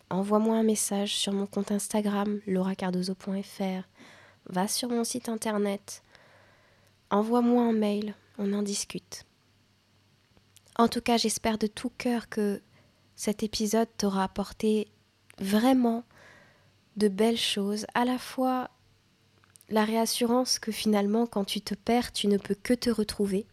envoie-moi 0.09 0.57
un 0.57 0.63
message 0.63 1.15
sur 1.15 1.33
mon 1.33 1.45
compte 1.45 1.71
Instagram 1.71 2.39
lauracardozo.fr, 2.47 3.87
va 4.47 4.67
sur 4.67 4.89
mon 4.89 5.03
site 5.03 5.29
internet, 5.29 6.03
envoie-moi 7.09 7.63
un 7.63 7.73
mail, 7.73 8.15
on 8.37 8.53
en 8.53 8.61
discute. 8.61 9.25
En 10.75 10.87
tout 10.87 11.01
cas, 11.01 11.17
j'espère 11.17 11.57
de 11.57 11.67
tout 11.67 11.91
cœur 11.97 12.29
que 12.29 12.61
cet 13.15 13.43
épisode 13.43 13.87
t'aura 13.97 14.23
apporté 14.23 14.87
vraiment 15.39 16.03
de 16.97 17.07
belles 17.07 17.37
choses, 17.37 17.85
à 17.93 18.05
la 18.05 18.17
fois 18.17 18.69
la 19.69 19.85
réassurance 19.85 20.59
que 20.59 20.71
finalement 20.71 21.25
quand 21.25 21.45
tu 21.45 21.61
te 21.61 21.73
perds, 21.73 22.11
tu 22.11 22.27
ne 22.27 22.37
peux 22.37 22.55
que 22.55 22.73
te 22.73 22.89
retrouver, 22.89 23.45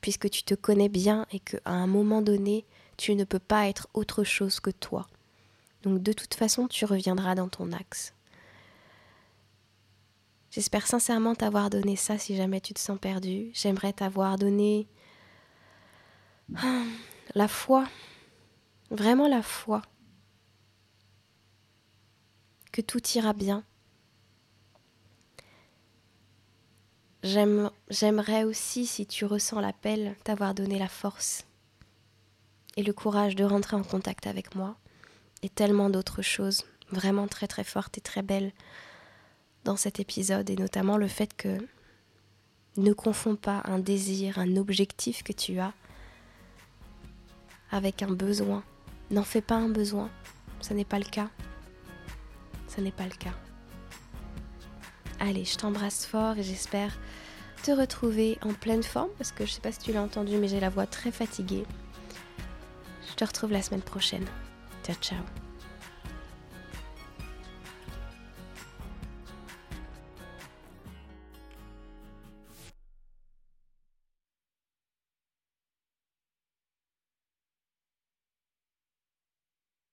puisque 0.00 0.30
tu 0.30 0.42
te 0.42 0.54
connais 0.54 0.88
bien 0.88 1.26
et 1.32 1.40
qu'à 1.40 1.58
un 1.64 1.86
moment 1.86 2.22
donné, 2.22 2.64
tu 2.96 3.14
ne 3.14 3.24
peux 3.24 3.38
pas 3.38 3.68
être 3.68 3.88
autre 3.94 4.24
chose 4.24 4.60
que 4.60 4.70
toi. 4.70 5.06
Donc 5.82 6.02
de 6.02 6.12
toute 6.12 6.34
façon, 6.34 6.66
tu 6.68 6.84
reviendras 6.84 7.34
dans 7.34 7.48
ton 7.48 7.72
axe. 7.72 8.14
J'espère 10.50 10.86
sincèrement 10.86 11.34
t'avoir 11.34 11.68
donné 11.68 11.94
ça 11.94 12.18
si 12.18 12.34
jamais 12.34 12.60
tu 12.60 12.72
te 12.74 12.80
sens 12.80 12.98
perdu. 12.98 13.50
J'aimerais 13.52 13.92
t'avoir 13.92 14.38
donné 14.38 14.88
la 17.34 17.48
foi, 17.48 17.86
vraiment 18.90 19.28
la 19.28 19.42
foi, 19.42 19.82
que 22.78 22.82
tout 22.82 23.02
ira 23.16 23.32
bien. 23.32 23.64
J'aimerais 27.24 28.44
aussi, 28.44 28.86
si 28.86 29.04
tu 29.04 29.24
ressens 29.24 29.60
l'appel, 29.60 30.14
t'avoir 30.22 30.54
donné 30.54 30.78
la 30.78 30.86
force 30.86 31.44
et 32.76 32.84
le 32.84 32.92
courage 32.92 33.34
de 33.34 33.42
rentrer 33.42 33.74
en 33.74 33.82
contact 33.82 34.28
avec 34.28 34.54
moi 34.54 34.76
et 35.42 35.48
tellement 35.48 35.90
d'autres 35.90 36.22
choses 36.22 36.66
vraiment 36.92 37.26
très 37.26 37.48
très 37.48 37.64
fortes 37.64 37.98
et 37.98 38.00
très 38.00 38.22
belles 38.22 38.52
dans 39.64 39.76
cet 39.76 39.98
épisode 39.98 40.48
et 40.48 40.54
notamment 40.54 40.98
le 40.98 41.08
fait 41.08 41.34
que 41.36 41.58
ne 42.76 42.92
confonds 42.92 43.34
pas 43.34 43.60
un 43.64 43.80
désir, 43.80 44.38
un 44.38 44.56
objectif 44.56 45.24
que 45.24 45.32
tu 45.32 45.58
as 45.58 45.74
avec 47.72 48.04
un 48.04 48.12
besoin. 48.12 48.62
N'en 49.10 49.24
fais 49.24 49.42
pas 49.42 49.56
un 49.56 49.68
besoin, 49.68 50.10
ce 50.60 50.74
n'est 50.74 50.84
pas 50.84 51.00
le 51.00 51.06
cas. 51.06 51.28
N'est 52.78 52.92
pas 52.92 53.04
le 53.04 53.10
cas. 53.10 53.34
Allez, 55.18 55.44
je 55.44 55.56
t'embrasse 55.56 56.06
fort 56.06 56.38
et 56.38 56.44
j'espère 56.44 56.96
te 57.64 57.72
retrouver 57.72 58.38
en 58.42 58.52
pleine 58.52 58.84
forme 58.84 59.10
parce 59.18 59.32
que 59.32 59.44
je 59.44 59.50
sais 59.50 59.60
pas 59.60 59.72
si 59.72 59.80
tu 59.80 59.92
l'as 59.92 60.02
entendu 60.02 60.36
mais 60.36 60.46
j'ai 60.46 60.60
la 60.60 60.70
voix 60.70 60.86
très 60.86 61.10
fatiguée. 61.10 61.64
Je 63.10 63.14
te 63.14 63.24
retrouve 63.24 63.50
la 63.50 63.62
semaine 63.62 63.82
prochaine. 63.82 64.26
Ciao 64.84 64.94
ciao. 65.00 65.47